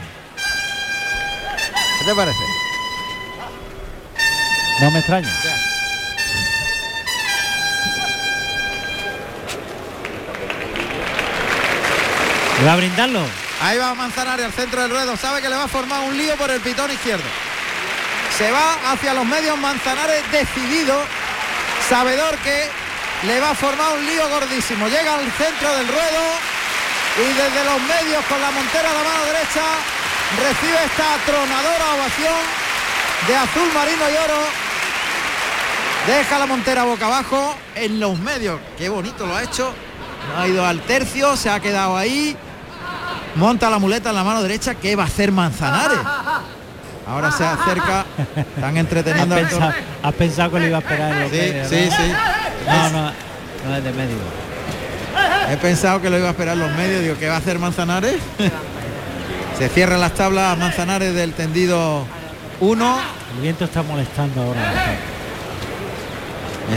[1.97, 2.38] ¿Qué te parece?
[4.80, 5.30] No me extraña.
[12.63, 13.22] ¿Va a brindarlo?
[13.59, 15.18] Ahí va Manzanares al centro del ruedo.
[15.18, 17.26] Sabe que le va a formar un lío por el pitón izquierdo.
[18.38, 20.95] Se va hacia los medios Manzanares decidido.
[21.89, 22.70] Sabedor que
[23.24, 24.88] le va a formar un lío gordísimo.
[24.88, 26.57] Llega al centro del ruedo
[27.18, 29.63] y desde los medios con la montera a la mano derecha
[30.38, 32.41] recibe esta atronadora ovación
[33.28, 34.41] de azul marino y oro.
[36.07, 38.59] Deja la montera boca abajo en los medios.
[38.78, 39.74] Qué bonito lo ha hecho.
[40.36, 42.36] No ha ido al tercio, se ha quedado ahí.
[43.36, 44.76] Monta la muleta en la mano derecha.
[44.76, 45.99] ¿Qué va a hacer Manzanares?
[47.07, 48.05] Ahora se acerca.
[48.36, 51.68] Están ¿Has entreteniendo al pensado, has pensado que lo iba a esperar en Sí, medios,
[51.70, 51.95] sí, ¿no?
[51.97, 52.13] sí.
[52.68, 53.11] No, no,
[53.65, 54.47] no es de medio.
[55.50, 57.02] He pensado que lo iba a esperar los medios.
[57.02, 58.18] Digo, ¿qué va a hacer Manzanares?
[59.58, 62.06] se cierran las tablas Manzanares del tendido
[62.60, 63.00] 1.
[63.36, 64.74] El viento está molestando ahora.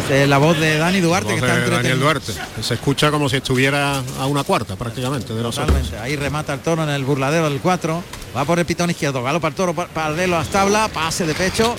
[0.04, 1.98] Esa es la voz de Dani Duarte que está de Daniel.
[1.98, 2.32] Duarte.
[2.62, 5.76] Se escucha como si estuviera a una cuarta prácticamente de nosotros.
[6.00, 8.02] Ahí remata el toro en el burladero del 4.
[8.36, 9.20] Va por el pitón izquierdo.
[9.24, 10.90] Galopa el toro pa- paralelo a las tablas.
[10.90, 11.74] Pase de pecho.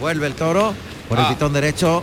[0.00, 0.74] Vuelve el toro
[1.08, 1.28] por el Ah.
[1.28, 2.02] pitón derecho.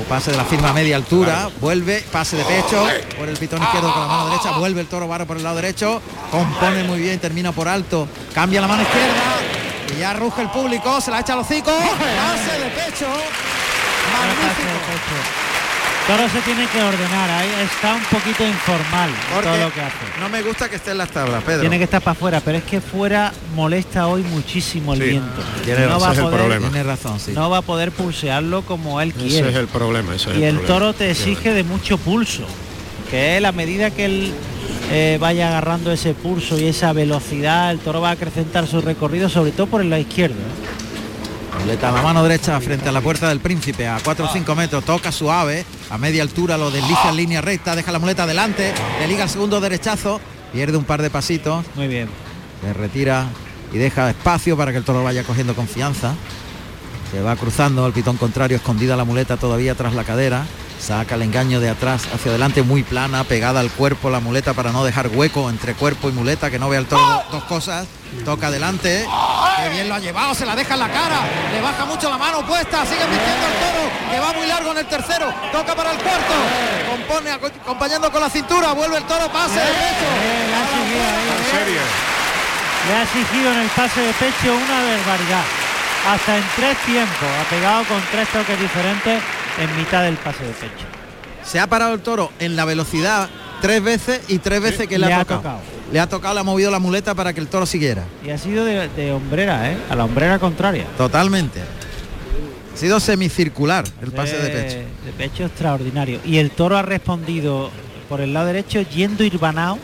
[0.00, 1.50] O pase de la firma a media altura.
[1.60, 2.04] Vuelve.
[2.12, 2.86] Pase de pecho.
[3.18, 4.52] Por el pitón izquierdo con la mano derecha.
[4.52, 6.00] Vuelve el toro barra por el lado derecho.
[6.30, 7.18] Compone muy bien.
[7.18, 8.08] Termina por alto.
[8.32, 9.96] Cambia la mano izquierda.
[9.96, 11.00] Y ya ruge el público.
[11.00, 11.72] Se la echa a los hocico.
[11.72, 13.06] Pase de pecho.
[14.12, 15.47] Magnífico.
[16.08, 19.96] Toro se tiene que ordenar, ahí está un poquito informal Porque todo lo que hace.
[20.18, 21.60] no me gusta que esté en las tablas, Pedro.
[21.60, 25.42] Tiene que estar para afuera, pero es que fuera molesta hoy muchísimo el Sí, viento.
[25.66, 26.68] tiene no va a ese el poder, problema.
[26.70, 27.32] Tiene razón, sí.
[27.34, 29.50] no va a poder pulsearlo como él Ese quiere.
[29.50, 30.14] es el problema.
[30.14, 32.46] ese es y el toro te exige de mucho pulso,
[33.10, 34.32] que es la medida que él
[34.90, 39.28] eh, vaya agarrando ese pulso y esa velocidad, el toro va a acrecentar su recorrido,
[39.28, 40.36] sobre todo por el lado izquierdo.
[40.36, 40.87] ¿eh?
[41.60, 44.54] Muleta a la mano derecha frente a la puerta del príncipe a 4 o 5
[44.54, 48.72] metros, toca suave, a media altura lo desliza en línea recta, deja la muleta adelante,
[49.00, 50.20] le liga el segundo derechazo,
[50.52, 52.08] pierde un par de pasitos, Muy bien.
[52.62, 53.26] le retira
[53.72, 56.14] y deja espacio para que el toro vaya cogiendo confianza.
[57.12, 60.44] Se va cruzando el pitón contrario, escondida la muleta todavía tras la cadera.
[60.78, 64.70] Saca el engaño de atrás hacia adelante, muy plana, pegada al cuerpo la muleta para
[64.72, 67.86] no dejar hueco entre cuerpo y muleta, que no vea el toro do- dos cosas.
[68.24, 69.04] Toca adelante.
[69.62, 71.20] Qué bien lo ha llevado, se la deja en la cara.
[71.52, 74.78] Le baja mucho la mano puesta, sigue vistiendo al toro, que va muy largo en
[74.78, 75.32] el tercero.
[75.52, 76.34] Toca para el cuarto.
[76.90, 80.08] Compone aco- acompañando con la cintura, vuelve el toro, pase de pecho.
[80.22, 81.28] Eh, le, ha exigido ahí,
[82.88, 85.44] le ha exigido en el pase de pecho una barbaridad.
[86.08, 89.20] Hasta en tres tiempos, ha pegado con tres toques diferentes
[89.58, 90.86] en mitad del pase de pecho.
[91.44, 93.28] Se ha parado el toro en la velocidad
[93.60, 95.60] tres veces y tres veces que le, Le ha, ha tocado.
[95.92, 98.04] Le ha tocado, le ha movido la muleta para que el toro siguiera.
[98.24, 99.76] Y ha sido de, de hombrera, ¿eh?
[99.88, 100.86] A la hombrera contraria.
[100.96, 101.60] Totalmente.
[101.60, 104.76] Ha sido semicircular el pase de pecho.
[104.76, 106.20] De pecho extraordinario.
[106.24, 107.70] Y el toro ha respondido
[108.08, 109.78] por el lado derecho, yendo irbanao,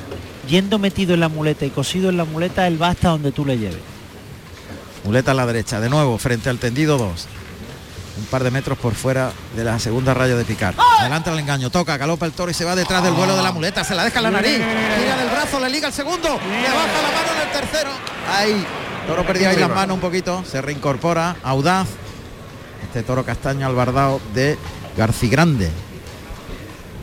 [0.49, 3.45] yendo metido en la muleta y cosido en la muleta, él va hasta donde tú
[3.45, 3.81] le lleves.
[5.05, 7.27] Muleta a la derecha, de nuevo, frente al tendido 2.
[8.17, 10.75] Un par de metros por fuera de la segunda raya de picar.
[11.01, 13.51] Adelanta el engaño, toca, galopa el toro y se va detrás del vuelo de la
[13.51, 13.83] muleta.
[13.83, 14.57] Se la deja en la nariz.
[14.57, 16.29] Tira del brazo, le liga el segundo.
[16.29, 17.91] Le baja la mano en el tercero.
[18.33, 18.67] Ahí.
[19.09, 20.45] Toro perdió ahí las manos un poquito.
[20.45, 21.37] Se reincorpora.
[21.43, 21.89] Audaz.
[22.85, 24.57] Este toro castaño albardao de
[24.97, 25.71] Garcigrande.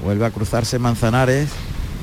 [0.03, 1.49] Vuelve a cruzarse Manzanares.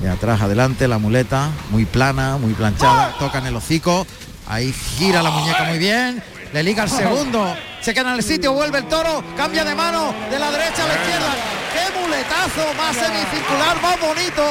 [0.02, 1.48] De atrás adelante la muleta.
[1.70, 3.14] Muy plana, muy planchada.
[3.18, 4.06] Toca en el hocico.
[4.46, 6.22] Ahí gira la muñeca muy bien.
[6.52, 7.56] Le liga el segundo.
[7.80, 10.88] Se queda en el sitio, vuelve el toro, cambia de mano de la derecha a
[10.88, 11.34] la izquierda.
[11.72, 12.74] ¡Qué muletazo!
[12.76, 14.42] Más semicircular, más bonito.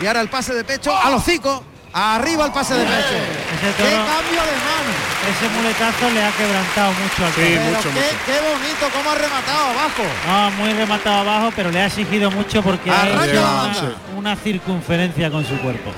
[0.00, 1.64] Y ahora el pase de pecho al hocico.
[1.92, 3.16] Arriba el pase de pecho.
[3.16, 5.08] Ese ¡Qué cambio de mano!
[5.28, 7.46] ese muletazo le ha quebrantado mucho al toro.
[7.46, 10.02] Pero qué, qué bonito cómo ha rematado abajo.
[10.26, 15.44] No, muy rematado abajo, pero le ha exigido mucho porque ha hecho una circunferencia con
[15.44, 15.90] su cuerpo.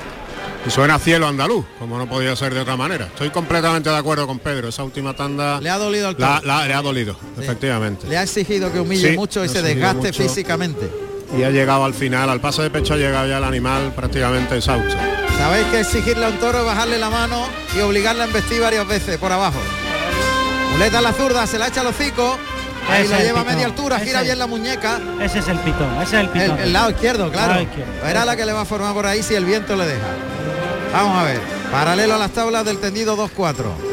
[0.66, 3.06] Y suena a cielo andaluz, como no podía ser de otra manera.
[3.06, 4.68] Estoy completamente de acuerdo con Pedro.
[4.68, 6.46] Esa última tanda Le ha dolido al la- toro.
[6.46, 8.06] la- le ha dolido, efectivamente.
[8.06, 10.22] Le ha exigido que humille Sí, mucho y se desgaste mucho.
[10.22, 10.90] físicamente.
[11.36, 14.56] Y ha llegado al final, al paso de pecho ha llegado ya el animal prácticamente
[14.58, 14.94] exhausto.
[15.38, 19.16] Sabéis que exigirle a un toro bajarle la mano y obligarle a embestir varias veces
[19.16, 19.58] por abajo.
[20.72, 22.36] Muleta a la zurda, se la echa al hocico.
[22.88, 25.00] Ahí Ese lleva a media altura, gira bien la muñeca.
[25.20, 26.58] Ese es el pitón, ese es el pitón.
[26.58, 27.52] el lado izquierdo, claro.
[27.52, 27.92] Lado izquierdo.
[28.02, 30.06] Verá la que le va a formar por ahí si el viento le deja.
[30.92, 31.40] Vamos a ver.
[31.70, 33.90] Paralelo a las tablas del tendido 2-4.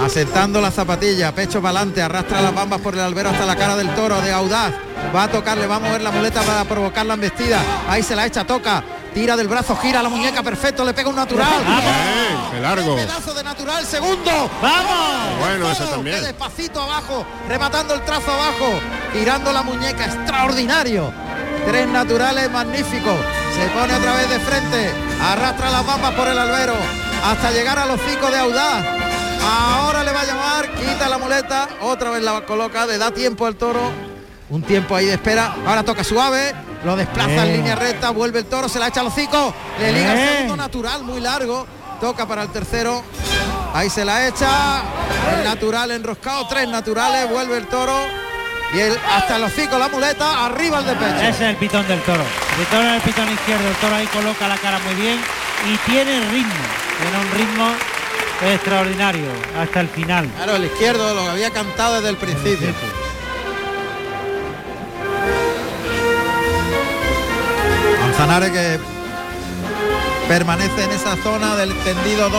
[0.00, 3.76] Asentando la zapatilla, pecho para adelante, arrastra las bambas por el albero hasta la cara
[3.76, 4.72] del toro de audaz.
[5.14, 7.60] Va a tocarle, va a mover la muleta para provocar la embestida.
[7.88, 8.82] Ahí se la echa, toca.
[9.14, 11.64] Tira del brazo, gira la muñeca perfecto, le pega un natural.
[11.66, 12.96] Bien, qué largo.
[12.96, 14.50] Pedazo de natural, segundo.
[14.62, 15.38] ¡Vamos!
[15.40, 16.16] Bueno, Todo, también.
[16.20, 18.66] qué despacito abajo, rematando el trazo abajo,
[19.12, 21.12] girando la muñeca, extraordinario.
[21.66, 23.16] Tres naturales magníficos.
[23.54, 24.90] Se pone otra vez de frente,
[25.22, 26.74] arrastra las bambas por el albero
[27.24, 28.84] hasta llegar a los cinco de Audaz.
[29.42, 33.46] Ahora le va a llamar, quita la muleta, otra vez la coloca, le da tiempo
[33.46, 33.80] al toro.
[34.48, 35.54] Un tiempo ahí de espera.
[35.66, 36.54] Ahora toca suave,
[36.84, 39.92] lo desplaza en línea recta, vuelve el toro, se la echa a los cinco, le
[39.92, 41.66] liga el segundo natural muy largo,
[42.00, 43.02] toca para el tercero.
[43.74, 44.82] Ahí se la echa,
[45.38, 47.94] el natural enroscado, tres naturales, vuelve el toro
[48.74, 51.20] y el hasta el hocico la muleta, arriba el de pecho.
[51.20, 52.24] Ese es el pitón del toro.
[52.58, 55.20] El toro en el pitón izquierdo, el toro ahí coloca la cara muy bien
[55.72, 56.52] y tiene ritmo.
[57.00, 57.70] Tiene un ritmo
[58.52, 60.28] extraordinario hasta el final.
[60.36, 62.68] Claro, el izquierdo lo había cantado desde el principio.
[68.20, 68.78] Manzanares que
[70.28, 72.38] permanece en esa zona del tendido 2-4,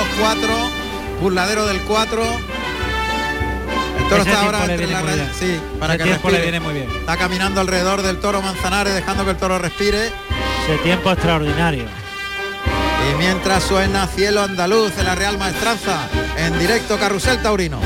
[1.20, 2.24] burladero del 4.
[3.98, 5.34] El toro Ese está ahora entre la red-.
[5.34, 6.88] Sí, para Ese que tiempo le viene muy bien.
[6.92, 10.12] Está caminando alrededor del toro Manzanares, dejando que el toro respire.
[10.66, 11.86] Ese tiempo extraordinario.
[13.10, 16.08] Y mientras suena Cielo Andaluz en la Real Maestranza,
[16.38, 17.80] en directo Carrusel Taurino.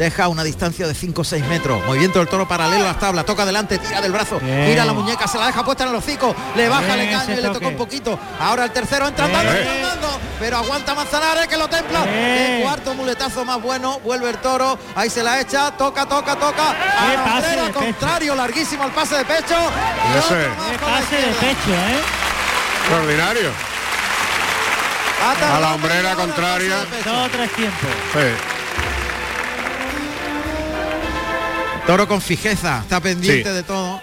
[0.00, 1.84] Deja una distancia de 5 o 6 metros.
[1.84, 3.26] Movimiento del toro paralelo a las tablas.
[3.26, 4.40] Toca adelante, tira del brazo.
[4.40, 4.66] Bien.
[4.68, 6.34] Gira la muñeca, se la deja puesta en el hocico.
[6.56, 8.18] Le baja Bien caño ese y le toca un poquito.
[8.40, 9.66] Ahora el tercero entra andando, Bien.
[9.66, 12.04] entra andando, Pero aguanta Manzanares que lo templa.
[12.04, 12.16] Bien.
[12.16, 14.00] El cuarto muletazo más bueno.
[14.02, 14.78] Vuelve el toro.
[14.94, 15.70] Ahí se la echa.
[15.72, 16.70] Toca, toca, toca.
[16.70, 17.74] A la pase pecho.
[17.74, 19.54] contrario, larguísimo el pase de pecho.
[19.54, 22.00] Y pase de pecho, ¿eh?
[22.80, 23.50] Extraordinario.
[25.54, 26.86] A la hombrera contraria.
[27.30, 27.90] tres tiempos.
[28.14, 28.49] Sí.
[31.86, 33.54] Toro con fijeza, está pendiente Sí.
[33.56, 34.00] de todo.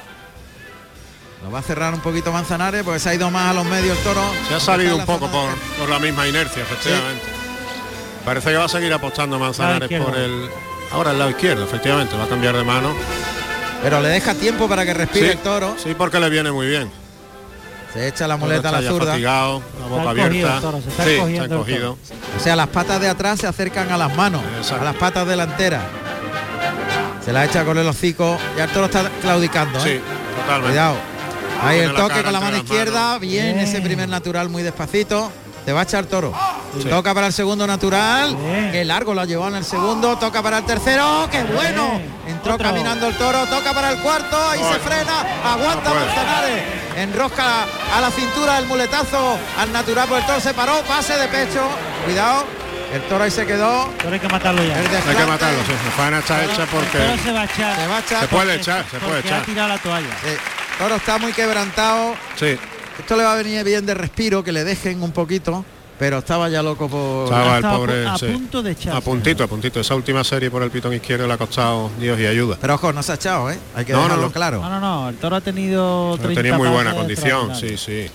[1.44, 3.98] Lo va a cerrar un poquito Manzanares porque se ha ido más a los medios
[3.98, 4.22] el toro.
[4.50, 7.24] Se ha salido un poco por, por la misma inercia, efectivamente.
[8.26, 10.50] Parece que va a seguir apostando Manzanares por el.
[10.92, 12.94] Ahora el lado izquierdo, efectivamente, va a cambiar de mano.
[13.84, 15.76] Pero le deja tiempo para que respire Sí, el toro.
[15.82, 16.90] Sí, porque le viene muy bien.
[17.94, 19.12] Se echa la muleta a la ya zurda.
[19.12, 20.60] fatigado, la boca abierta.
[20.62, 21.98] toro, se está sí, está encogido.
[22.38, 24.82] O sea, las patas de atrás se acercan a las manos, Exacto.
[24.82, 25.84] a las patas delanteras.
[27.28, 28.38] Se la echa con el hocico.
[28.56, 29.80] Ya el toro está claudicando.
[29.80, 30.02] ¿eh?
[30.02, 30.02] Sí,
[30.40, 30.70] totalmente.
[30.70, 30.96] Cuidado.
[31.62, 33.20] Ahí el la toque cara con la mano izquierda.
[33.20, 33.60] Bien, Bien.
[33.60, 35.30] ese primer natural muy despacito.
[35.66, 36.34] Te va a echar toro.
[36.82, 36.88] Sí.
[36.88, 38.34] Toca para el segundo natural.
[38.34, 38.72] Bien.
[38.72, 40.16] Qué largo lo ha llevado en el segundo.
[40.18, 41.28] Toca para el tercero.
[41.30, 42.00] ¡Qué bueno!
[42.26, 42.66] Entró Otro.
[42.66, 43.46] caminando el toro.
[43.48, 44.38] Toca para el cuarto.
[44.50, 45.26] Ahí se frena.
[45.44, 45.96] Aguanta No.
[45.96, 46.64] Manzanares.
[46.96, 47.64] Enrosca
[47.94, 50.08] a la cintura el muletazo al natural.
[50.08, 50.82] Por el toro se paró.
[50.88, 51.68] Pase de pecho.
[52.06, 52.46] Cuidado.
[52.94, 53.90] El toro ahí se quedó.
[53.98, 54.80] Pero hay que matarlo ya.
[54.80, 55.72] El Hay que matarlo, sí.
[55.86, 56.98] La faena está hecha El porque.
[56.98, 57.76] toro se va a echar.
[57.80, 58.22] Se va a echar.
[58.22, 59.42] Se puede porque- echar, se puede echar.
[59.42, 60.18] ha tirado la toalla.
[60.22, 60.28] Sí.
[60.30, 62.16] El toro está muy quebrantado.
[62.38, 62.58] Sí,
[63.00, 65.64] Esto le va a venir bien de respiro, que le dejen un poquito,
[66.00, 67.26] pero estaba ya loco por...
[67.26, 68.08] estaba el pobre.
[68.08, 68.26] a sí.
[68.26, 68.98] punto de echarse.
[68.98, 69.80] A puntito, a puntito.
[69.80, 72.58] Esa última serie por el pitón izquierdo le ha costado Dios y ayuda.
[72.60, 73.60] Pero ojo, no se ha echado, ¿eh?
[73.76, 74.32] Hay que No, no, dejarlo no.
[74.32, 74.62] claro.
[74.62, 75.10] No, no, no.
[75.10, 76.14] El toro ha tenido.
[76.18, 78.10] Pero 30 tenía muy buena condición, sí, sí.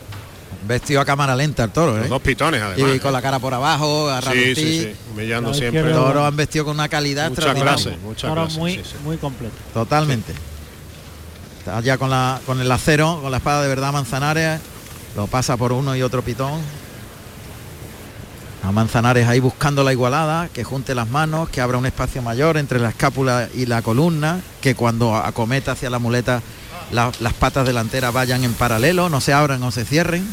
[0.66, 2.08] Vestido a cámara lenta el toro, Los ¿eh?
[2.08, 2.94] dos pitones además.
[2.96, 3.12] Y con ¿eh?
[3.12, 4.92] la cara por abajo, a Sí, sí, sí.
[5.12, 5.92] Humillando La siempre.
[5.92, 7.82] Toro han vestido con una calidad Mucha extraordinaria.
[7.84, 8.58] clase, mucha Toro clase.
[8.60, 8.94] muy, sí, sí.
[9.02, 9.54] muy completo.
[9.74, 10.32] Totalmente.
[11.58, 14.60] Está ya con, la, con el acero, con la espada de verdad Manzanares.
[15.16, 16.60] Lo pasa por uno y otro pitón.
[18.64, 22.56] A Manzanares ahí buscando la igualada, que junte las manos, que abra un espacio mayor
[22.56, 26.40] entre la escápula y la columna, que cuando acometa hacia la muleta
[26.92, 30.24] la- las patas delanteras vayan en paralelo, no se abran o se cierren.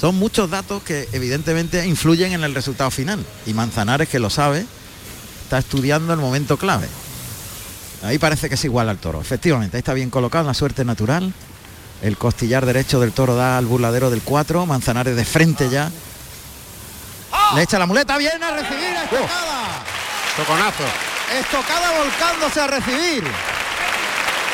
[0.00, 3.24] Son muchos datos que evidentemente influyen en el resultado final.
[3.46, 4.66] Y Manzanares, que lo sabe,
[5.44, 6.86] está estudiando el momento clave.
[8.02, 9.20] Ahí parece que es igual al toro.
[9.20, 11.32] Efectivamente, ahí está bien colocado, en la suerte natural.
[12.02, 14.66] El costillar derecho del toro da al burladero del 4.
[14.66, 15.90] Manzanares de frente ya.
[17.54, 19.84] Le echa la muleta, viene a recibir a estocada.
[20.36, 20.84] Toconazo.
[21.40, 23.24] Estocada volcándose a recibir.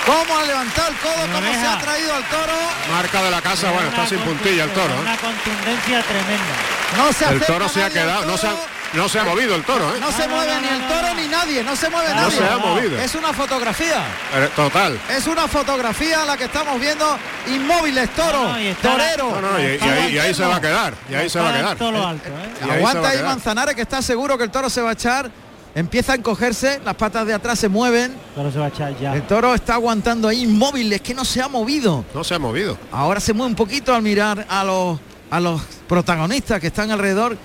[0.07, 1.33] ¿Cómo ha levantado el codo?
[1.33, 2.53] ¿Cómo se ha traído al toro?
[2.91, 4.93] Marca de la casa, bueno, está sin puntilla el toro.
[4.95, 4.99] ¿eh?
[5.01, 6.55] Una contundencia tremenda.
[6.97, 8.63] No se El toro se ha nadie quedado, no se ha, toro.
[8.95, 10.01] no se ha movido el toro, ¿eh?
[10.01, 12.37] No se no, mueve ni el toro ni nadie, no se mueve No No nadie.
[12.39, 12.99] se ha movido.
[12.99, 14.03] Es una fotografía.
[14.35, 14.99] Eh, Total.
[15.09, 17.17] Es una fotografía la que estamos viendo.
[17.47, 19.41] Inmóviles, toro, No, no, y torero.
[19.41, 20.95] No, no, y, y ahí, y ahí se va a quedar.
[21.09, 21.77] Y ahí se va a quedar.
[21.79, 22.33] Todo lo alto, ¿eh?
[22.61, 23.23] Y ahí se Aguanta ahí.
[23.23, 25.31] Manzanares que está seguro que el toro se va a echar.
[25.75, 28.15] Empieza a encogerse, las patas de atrás se mueven.
[28.35, 29.15] Toro se va a echar ya.
[29.15, 32.05] El toro está aguantando ahí inmóvil, es que no se ha movido.
[32.15, 32.77] No se ha movido.
[32.91, 35.01] Ahora se mueve un poquito al mirar a los,
[35.31, 37.39] a los protagonistas que están alrededor.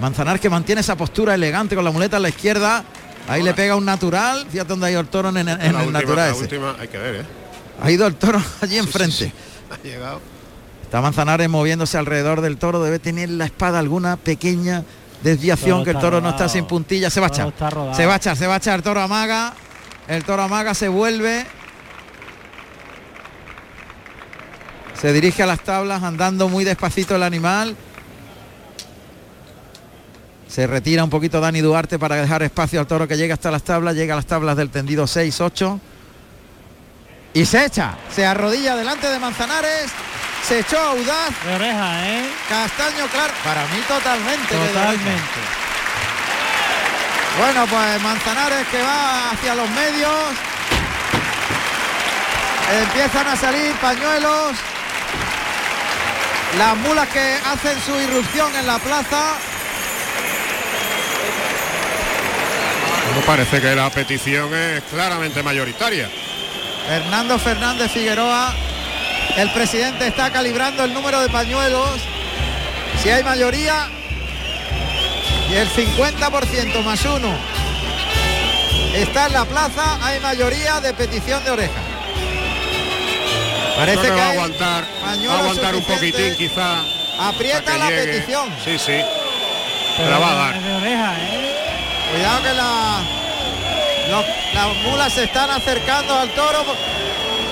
[0.00, 2.82] Manzanares que mantiene esa postura elegante con la muleta a la izquierda.
[3.28, 4.46] Ahí le pega un natural.
[4.50, 6.40] Fíjate dónde ha ido el toro en, en- en la el última, natural la ese.
[6.42, 7.24] última hay que ver, ¿eh?
[7.82, 9.16] Ha ido el toro allí Sí, sí, enfrente.
[9.16, 9.32] sí.
[9.70, 10.20] Ha llegado.
[10.82, 14.82] Está Manzanares moviéndose alrededor del toro, debe tener la espada alguna pequeña
[15.22, 17.52] desviación, que el toro no está sin puntilla, se va a echar.
[17.94, 19.54] Se va a echar, se va a echar, el toro amaga,
[20.08, 21.46] el toro amaga, se vuelve.
[25.00, 27.76] Se dirige a las tablas andando muy despacito el animal.
[30.46, 33.62] Se retira un poquito Dani Duarte para dejar espacio al toro que llega hasta las
[33.62, 35.78] tablas, llega a las tablas del tendido 6-8.
[37.32, 39.90] Y se echa, se arrodilla delante de Manzanares,
[40.46, 42.28] se echó audaz, De oreja, ¿eh?
[42.48, 44.54] castaño claro, para mí totalmente.
[44.56, 45.60] Totalmente.
[47.38, 50.12] Bueno, pues Manzanares que va hacia los medios.
[52.82, 54.56] Empiezan a salir pañuelos.
[56.58, 59.34] Las mulas que hacen su irrupción en la plaza.
[63.06, 66.10] Bueno, parece que la petición es claramente mayoritaria.
[66.90, 68.52] Fernando Fernández Figueroa.
[69.36, 72.00] El presidente está calibrando el número de pañuelos.
[73.00, 73.86] Si hay mayoría.
[75.48, 77.32] Y el 50% más uno.
[78.92, 80.04] Está en la plaza.
[80.04, 81.80] Hay mayoría de petición de oreja.
[83.76, 86.82] Parece que va a hay aguantar, va a aguantar un poquitín quizá.
[87.20, 88.14] Aprieta la llegue.
[88.14, 88.48] petición.
[88.64, 89.00] Sí, sí.
[89.96, 90.60] Pero la va a dar.
[90.60, 91.54] de oreja, ¿eh?
[92.10, 93.19] Cuidado que la,
[94.10, 96.64] los- las mulas se están acercando al toro.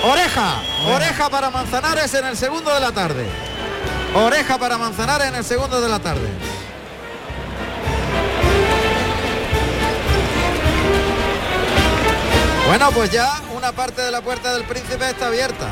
[0.03, 0.55] Oreja,
[0.87, 3.25] oreja para Manzanares en el segundo de la tarde.
[4.13, 6.27] Oreja para Manzanares en el segundo de la tarde.
[12.67, 15.67] Bueno, pues ya una parte de la puerta del príncipe está abierta.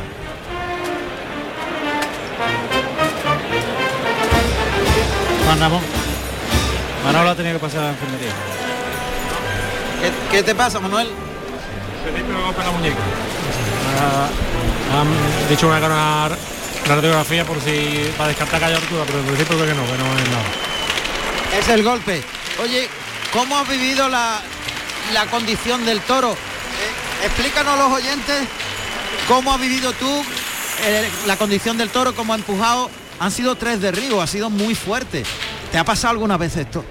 [5.46, 5.82] Juan Ramón.
[7.06, 8.32] Manolo ha tenido que pasar a la enfermería.
[10.02, 11.08] ¿Qué, qué te pasa, Manuel?
[12.08, 12.98] la muñeca.
[14.94, 16.30] han dicho una, una
[16.96, 19.98] radiografía por si para descartar que haya rotura, pero en principio creo que no, que
[19.98, 21.60] no es nada.
[21.60, 22.24] Es el golpe.
[22.62, 22.88] Oye,
[23.34, 24.40] ¿cómo has vivido la,
[25.14, 26.32] la condición del toro?
[26.32, 28.48] Eh, explícanos a los oyentes
[29.28, 30.24] cómo has vivido tú
[30.86, 32.90] eh, la condición del toro, cómo ha empujado.
[33.20, 35.24] Han sido tres derribos, ha sido muy fuerte.
[35.72, 36.86] ¿Te ha pasado alguna vez esto?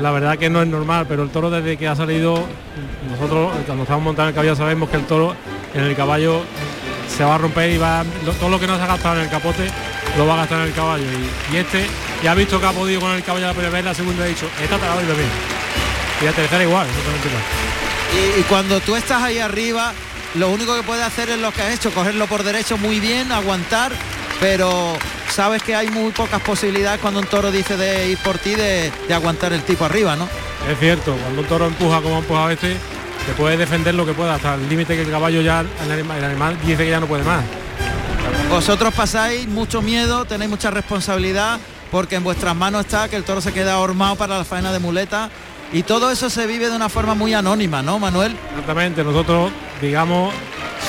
[0.00, 2.44] La verdad que no es normal, pero el toro desde que ha salido,
[3.10, 5.34] nosotros cuando estamos montando el caballo sabemos que el toro
[5.72, 6.42] en el caballo
[7.08, 8.04] se va a romper y va
[8.40, 9.70] todo lo que no se ha gastado en el capote
[10.16, 11.04] lo va a gastar en el caballo.
[11.52, 11.86] Y, este
[12.22, 14.26] ya ha visto que ha podido con el caballo la primera vez, la segunda ha
[14.26, 15.04] dicho, esta te la doy.
[16.20, 18.38] Y la tercera igual, exactamente igual.
[18.38, 19.92] Y, cuando tú estás ahí arriba,
[20.34, 23.32] lo único que puedes hacer es lo que has hecho, cogerlo por derecho muy bien,
[23.32, 23.92] aguantar,
[24.40, 24.96] pero
[25.30, 28.92] sabes que hay muy pocas posibilidades cuando un toro dice de ir por ti de,
[29.08, 30.28] de aguantar el tipo arriba, ¿no?
[30.70, 32.76] Es cierto, cuando un toro empuja como ha empujado este,
[33.26, 36.18] te puede defender lo que pueda, hasta el límite que el caballo ya, el animal,
[36.18, 37.44] el animal dice que ya no puede más.
[38.50, 41.58] Vosotros pasáis mucho miedo, tenéis mucha responsabilidad,
[41.90, 44.78] porque en vuestras manos está que el toro se queda ahormado para la faena de
[44.78, 45.30] muleta.
[45.72, 48.36] Y todo eso se vive de una forma muy anónima, ¿no, Manuel?
[48.50, 50.32] Exactamente, nosotros, digamos,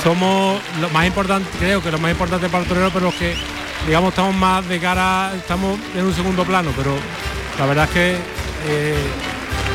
[0.06, 3.34] somos lo más importante, creo que lo más importante para el torero, pero los que,
[3.88, 6.96] digamos, estamos más de cara, estamos en un segundo plano, pero
[7.58, 8.16] la verdad es que
[8.68, 8.94] eh,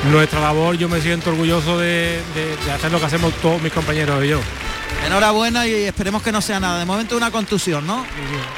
[0.10, 3.74] nuestra labor, yo me siento orgulloso de, de- de hacer lo que hacemos todos mis
[3.74, 4.40] compañeros y yo.
[5.06, 6.80] Enhorabuena y esperemos que no sea nada.
[6.80, 8.06] De momento una contusión, ¿no?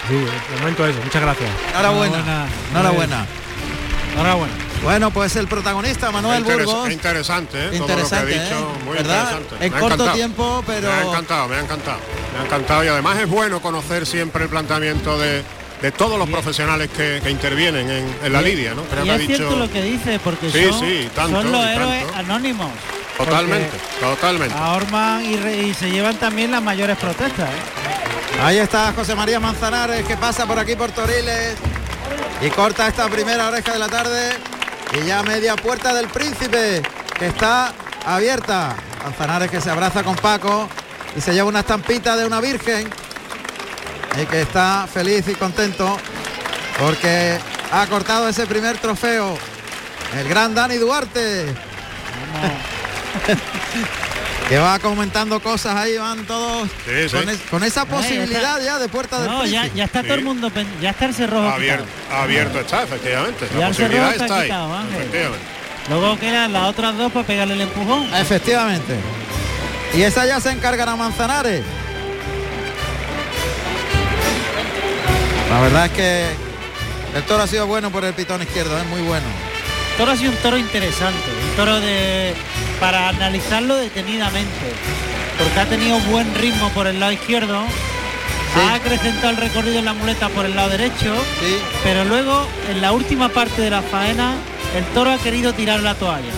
[0.07, 1.49] Sí, de momento eso, muchas gracias.
[1.71, 2.45] Enhorabuena.
[2.71, 3.26] Enhorabuena.
[4.13, 4.53] Enhorabuena.
[4.84, 6.91] Bueno, pues el protagonista, Manuel Interes- Burgos.
[6.91, 7.75] Interesante, ¿eh?
[7.77, 8.84] Interesante, Todo lo que ha dicho, ¿eh?
[8.86, 9.21] muy ¿Verdad?
[9.31, 9.65] interesante.
[9.65, 10.17] En Me ha corto encantado.
[10.17, 11.97] tiempo, pero- Me ha encantado, me ha encantado.
[12.34, 15.41] Me ha encantado y además es bueno conocer siempre el planteamiento de,
[15.81, 18.84] de todos los profesionales que, que intervienen en, en la lidia, ¿no?
[18.84, 19.55] Creo Y que ha es cierto dicho...
[19.57, 22.19] lo que dice, porque Sí, son, sí, tanto, son los héroes tanto.
[22.19, 22.71] anónimos.
[23.17, 24.55] Totalmente, totalmente.
[24.57, 27.49] Ahorman y, re- y se llevan también las mayores protestas.
[27.49, 28.41] ¿eh?
[28.43, 31.55] Ahí está José María Manzanares que pasa por aquí por Toriles
[32.41, 34.31] y corta esta primera oreja de la tarde
[34.93, 36.81] y ya media puerta del príncipe
[37.17, 37.73] que está
[38.05, 38.75] abierta.
[39.03, 40.69] Manzanares que se abraza con Paco
[41.15, 42.89] y se lleva una estampita de una virgen
[44.21, 45.97] y que está feliz y contento
[46.79, 47.37] porque
[47.71, 49.37] ha cortado ese primer trofeo.
[50.17, 51.47] El gran Dani Duarte.
[54.49, 57.15] que va comentando cosas ahí, van todos Sí, sí.
[57.15, 60.13] con, es- con esa Ay, ya posibilidad ya de puerta del No, ya, está todo
[60.15, 62.21] el mundo, pen- ya está el cerrojo Abierto, quitado.
[62.21, 63.47] abierto está, efectivamente.
[63.53, 64.43] Ya La posibilidad está está ahí.
[64.43, 64.81] quitado.
[64.91, 65.45] Efectivamente.
[65.89, 68.13] Luego quedan las otras dos para pegarle el empujón.
[68.15, 68.95] Efectivamente.
[69.95, 71.63] Y esa ya se encargará Manzanares.
[75.49, 76.25] La verdad es que
[77.15, 79.25] el toro ha sido bueno por el pitón izquierdo, es muy bueno.
[79.91, 82.33] El toro ha sido un toro interesante, un toro de
[82.79, 84.65] para analizarlo detenidamente,
[85.37, 87.63] porque ha tenido buen ritmo por el lado izquierdo,
[88.55, 91.11] Ha acrecentado el recorrido en la muleta por el lado derecho,
[91.83, 94.35] pero luego en la última parte de la faena
[94.77, 96.31] el toro ha querido tirar la toalla.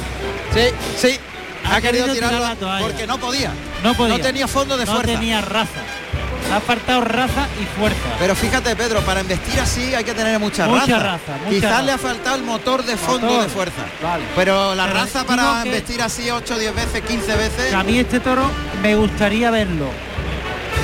[0.54, 0.62] Sí,
[0.98, 1.20] sí.
[1.66, 2.86] Ha, Ha querido querido tirar la toalla.
[2.86, 3.52] porque no podía.
[3.84, 4.18] No podía.
[4.18, 5.12] No tenía fondo de no fuerza.
[5.14, 5.82] tenía raza.
[6.56, 8.00] Ha faltado raza y fuerza.
[8.18, 11.00] Pero fíjate, Pedro, para investir así hay que tener mucha, Mucha raza.
[11.00, 11.82] raza, mucha Quizás raza.
[11.84, 13.44] le ha faltado el motor de fondo Motor.
[13.44, 13.82] de fuerza.
[14.02, 14.24] Vale.
[14.36, 17.74] Pero la Pero raza para investir así 8, 10 veces, 15 veces.
[17.74, 18.50] A mí este toro
[18.82, 19.88] me gustaría verlo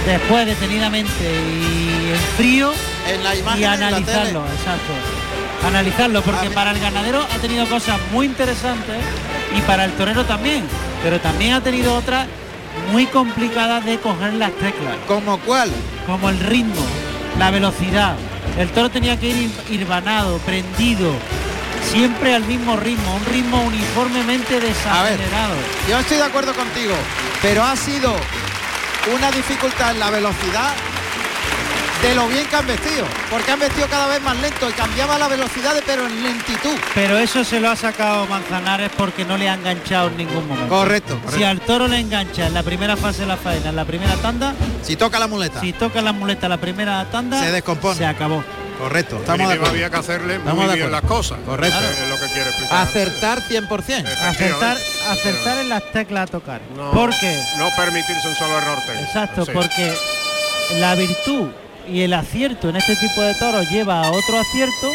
[0.06, 2.72] después detenidamente y en frío
[3.08, 5.68] en la imagen y la analizarlo, exacto.
[5.68, 8.98] Analizarlo, porque A mí- para el ganadero ha tenido cosas muy interesantes
[9.56, 10.64] y para el torero también,
[11.04, 12.28] pero también ha tenido otras
[12.92, 14.96] muy complicadas de coger las teclas.
[15.08, 15.70] ¿Como cuál?
[16.06, 16.86] Como el ritmo,
[17.40, 18.16] la velocidad.
[18.58, 21.12] El toro tenía que ir irbanado, prendido,
[21.92, 25.56] siempre al mismo ritmo, un ritmo uniformemente desacelerado.
[25.90, 26.94] Yo estoy de acuerdo contigo,
[27.42, 28.14] pero ha sido
[29.16, 30.74] una dificultad en la velocidad
[32.02, 35.20] de lo bien que han vestido, porque han vestido cada vez más lento y cambiaba
[35.20, 36.76] la velocidad, de- pero en lentitud.
[36.96, 40.68] Pero eso se lo ha sacado Manzanares porque no le ha enganchado en ningún momento.
[40.70, 43.86] Correcto, Si al toro le engancha en la primera fase de la faena, en la
[43.86, 47.96] primera tanda, Si toca la muleta, si toca la muleta la primera tanda, se descompone.
[47.98, 48.44] se acabó.
[48.80, 49.74] Correcto, estamos de acuerdo.
[49.76, 51.38] había que hacerle Estamos muy de bien las cosas.
[51.46, 51.78] Correcto.
[51.80, 52.78] Es lo que quiere explicar.
[52.82, 54.08] Acertar 100%.
[55.12, 56.62] Acertar, en las teclas a tocar.
[56.76, 59.04] No, Porque, no permitirse un solo error técnico.
[59.08, 59.52] exacto, Sí.
[59.54, 59.94] porque
[60.80, 61.50] la virtud
[61.88, 64.88] y el acierto en este tipo de toros lleva a otro acierto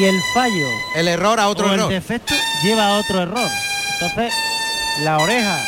[0.00, 1.90] y el fallo El error a otro o el error.
[1.90, 2.34] defecto
[2.64, 3.48] lleva a otro error.
[4.00, 4.32] Entonces,
[5.02, 5.58] la oreja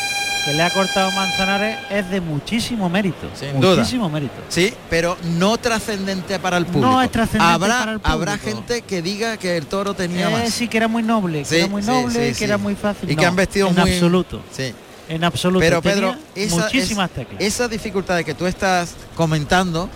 [0.45, 3.29] que le ha cortado Manzanares es de muchísimo mérito.
[3.37, 3.75] Sin duda.
[3.77, 4.33] muchísimo mérito.
[4.49, 6.87] Sí, pero no trascendente para el público.
[6.87, 8.57] No es trascendente habrá, para el Habrá público.
[8.57, 10.53] gente que diga que el toro tenía Eh, más.
[10.53, 13.11] sí, que era muy noble, que Sí, era muy noble, sí, que era muy fácil.
[13.11, 14.41] Y que han vestido en muy absoluto.
[14.51, 14.73] Sí.
[15.09, 15.59] En absoluto.
[15.61, 17.41] Pero Pedro, esa, muchísimas es- teclas.
[17.41, 19.89] esas dificultades que tú estás comentando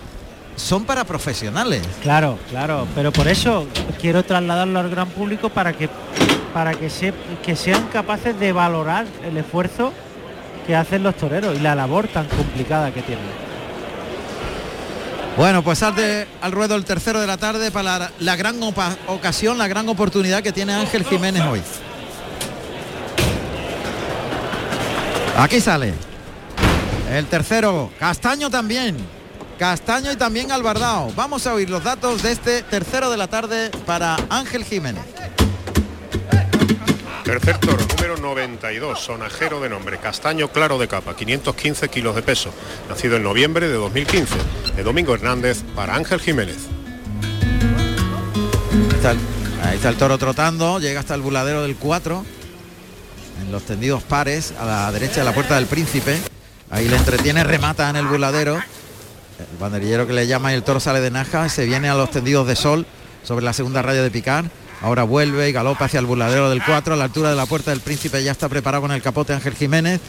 [0.55, 1.81] son para profesionales.
[2.01, 3.67] Claro, claro, pero por eso
[3.99, 5.89] quiero trasladarlo al gran público para que
[6.53, 9.91] para que se, que sean capaces de valorar el esfuerzo
[10.67, 13.25] que hacen los toreros y la labor tan complicada que tienen.
[15.35, 18.95] Bueno, pues salte al ruedo el tercero de la tarde para la, la gran opa-
[19.07, 21.61] ocasión, la gran oportunidad que tiene Ángel Jiménez hoy.
[25.37, 25.93] Aquí sale.
[27.11, 28.95] El tercero, Castaño también.
[29.63, 31.13] Castaño y también Albardao.
[31.15, 35.05] Vamos a oír los datos de este tercero de la tarde para Ángel Jiménez.
[37.23, 42.49] Tercer toro, número 92, sonajero de nombre, castaño claro de capa, 515 kilos de peso,
[42.89, 44.35] nacido en noviembre de 2015,
[44.75, 46.57] de Domingo Hernández para Ángel Jiménez.
[48.95, 49.19] Está el-
[49.63, 52.25] ahí está el toro trotando, llega hasta el buladero del 4,
[53.41, 56.19] en los tendidos pares, a la derecha de la puerta del príncipe.
[56.69, 58.61] Ahí le entretiene, remata en el buladero.
[59.39, 62.11] El banderillero que le llama y el toro sale de naja, se viene a los
[62.11, 62.85] tendidos de sol
[63.23, 64.45] sobre la segunda raya de picar.
[64.81, 67.71] Ahora vuelve y galopa hacia el buladero del 4, a la altura de la puerta
[67.71, 70.01] del príncipe ya está preparado con el capote Ángel Jiménez.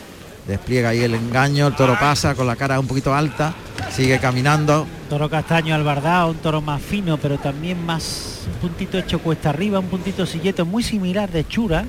[0.49, 3.55] Despliega ahí el engaño, el toro pasa con la cara un poquito alta,
[3.91, 9.21] sigue caminando, Toro castaño albardado, un toro más fino, pero también más un puntito hecho
[9.21, 11.87] cuesta arriba, un puntito silleto muy similar de hechura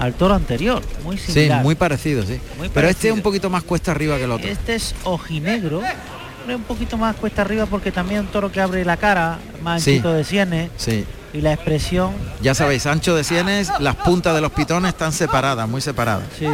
[0.00, 1.62] al toro anterior, muy Sí, similar.
[1.62, 2.40] muy parecido, sí.
[2.58, 3.14] Muy Pero este parecido.
[3.14, 4.48] un poquito más cuesta arriba que el otro.
[4.48, 5.80] Este es ojinegro,
[6.54, 9.98] un poquito más cuesta arriba porque también un toro que abre la cara, más Sí.
[9.98, 11.04] de sienes Sí.
[11.32, 15.68] y la expresión, Ya sabéis, ancho de sienes, las puntas de los pitones están separadas,
[15.68, 16.24] muy separadas.
[16.38, 16.46] sí,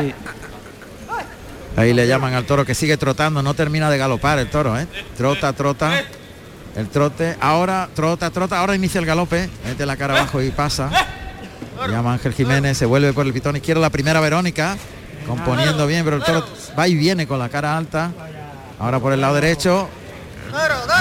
[1.75, 4.87] Ahí le llaman al toro que sigue trotando, no termina de galopar el toro, ¿eh?
[5.17, 6.03] Trota, trota.
[6.77, 10.91] El trote, ahora trota, trota, ahora inicia el galope, mete la cara abajo y pasa.
[11.89, 14.77] Llama Ángel Jiménez, se vuelve por el pitón izquierdo, la primera Verónica,
[15.27, 16.45] componiendo bien, pero el toro
[16.79, 18.11] va y viene con la cara alta.
[18.83, 19.89] Ahora por el lado derecho,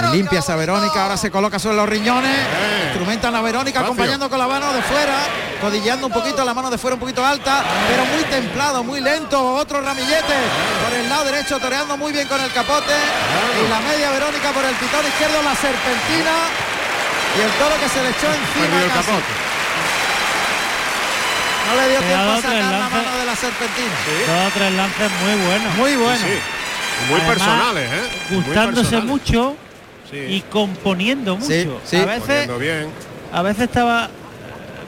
[0.04, 2.38] y limpia esa Verónica, ahora se coloca sobre los riñones,
[2.86, 5.18] instrumentan la Verónica acompañando con la mano de fuera,
[5.60, 9.56] codilleando un poquito, la mano de fuera un poquito alta, pero muy templado, muy lento,
[9.56, 10.36] otro ramillete
[10.84, 14.64] por el lado derecho, toreando muy bien con el capote, y la media Verónica por
[14.64, 16.38] el pitón izquierdo, la serpentina,
[17.36, 19.08] y el toro que se le echó encima el casi.
[19.08, 19.34] capote.
[21.68, 23.96] No le dio tiempo a sacar la mano de la serpentina.
[24.28, 25.76] dos o tres lances muy buenos.
[25.76, 26.28] Muy bueno.
[26.28, 26.40] Sí,
[27.10, 28.36] Muy Además, personales, ¿eh?
[28.36, 29.06] Gustándose personales.
[29.06, 29.56] mucho
[30.10, 30.18] Sí.
[30.18, 31.48] y componiendo mucho.
[31.48, 31.96] Sí, sí.
[31.98, 32.88] A veces bien.
[33.32, 34.10] a veces estaba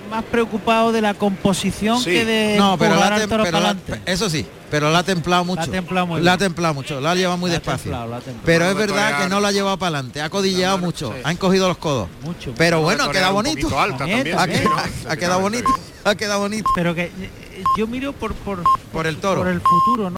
[0.10, 2.12] más preocupado de la composición Sí.
[2.12, 3.76] que de No, pero, la al tem- pero la-
[4.06, 5.72] eso sí, pero la ha templado mucho.
[5.72, 7.84] templado muy La ha templado mucho, la ha llevado muy La ha despacio.
[7.92, 8.46] templado, la ha templado.
[8.46, 11.22] Pero es verdad que no la ha llevado para adelante, ha codilleado mano- mucho, sí.
[11.24, 12.10] han cogido los codos.
[12.22, 12.54] Mucho.
[12.58, 13.62] Pero bueno, torear queda un bonito.
[13.62, 14.38] poquito alta También, también.
[14.38, 14.54] Ha, ¿no?
[14.54, 15.70] quedado- ha quedado bonito,
[16.04, 18.62] ha quedado bonito Pero que eh, yo miro por por,
[18.92, 19.42] por el toro.
[19.42, 20.10] por el futuro,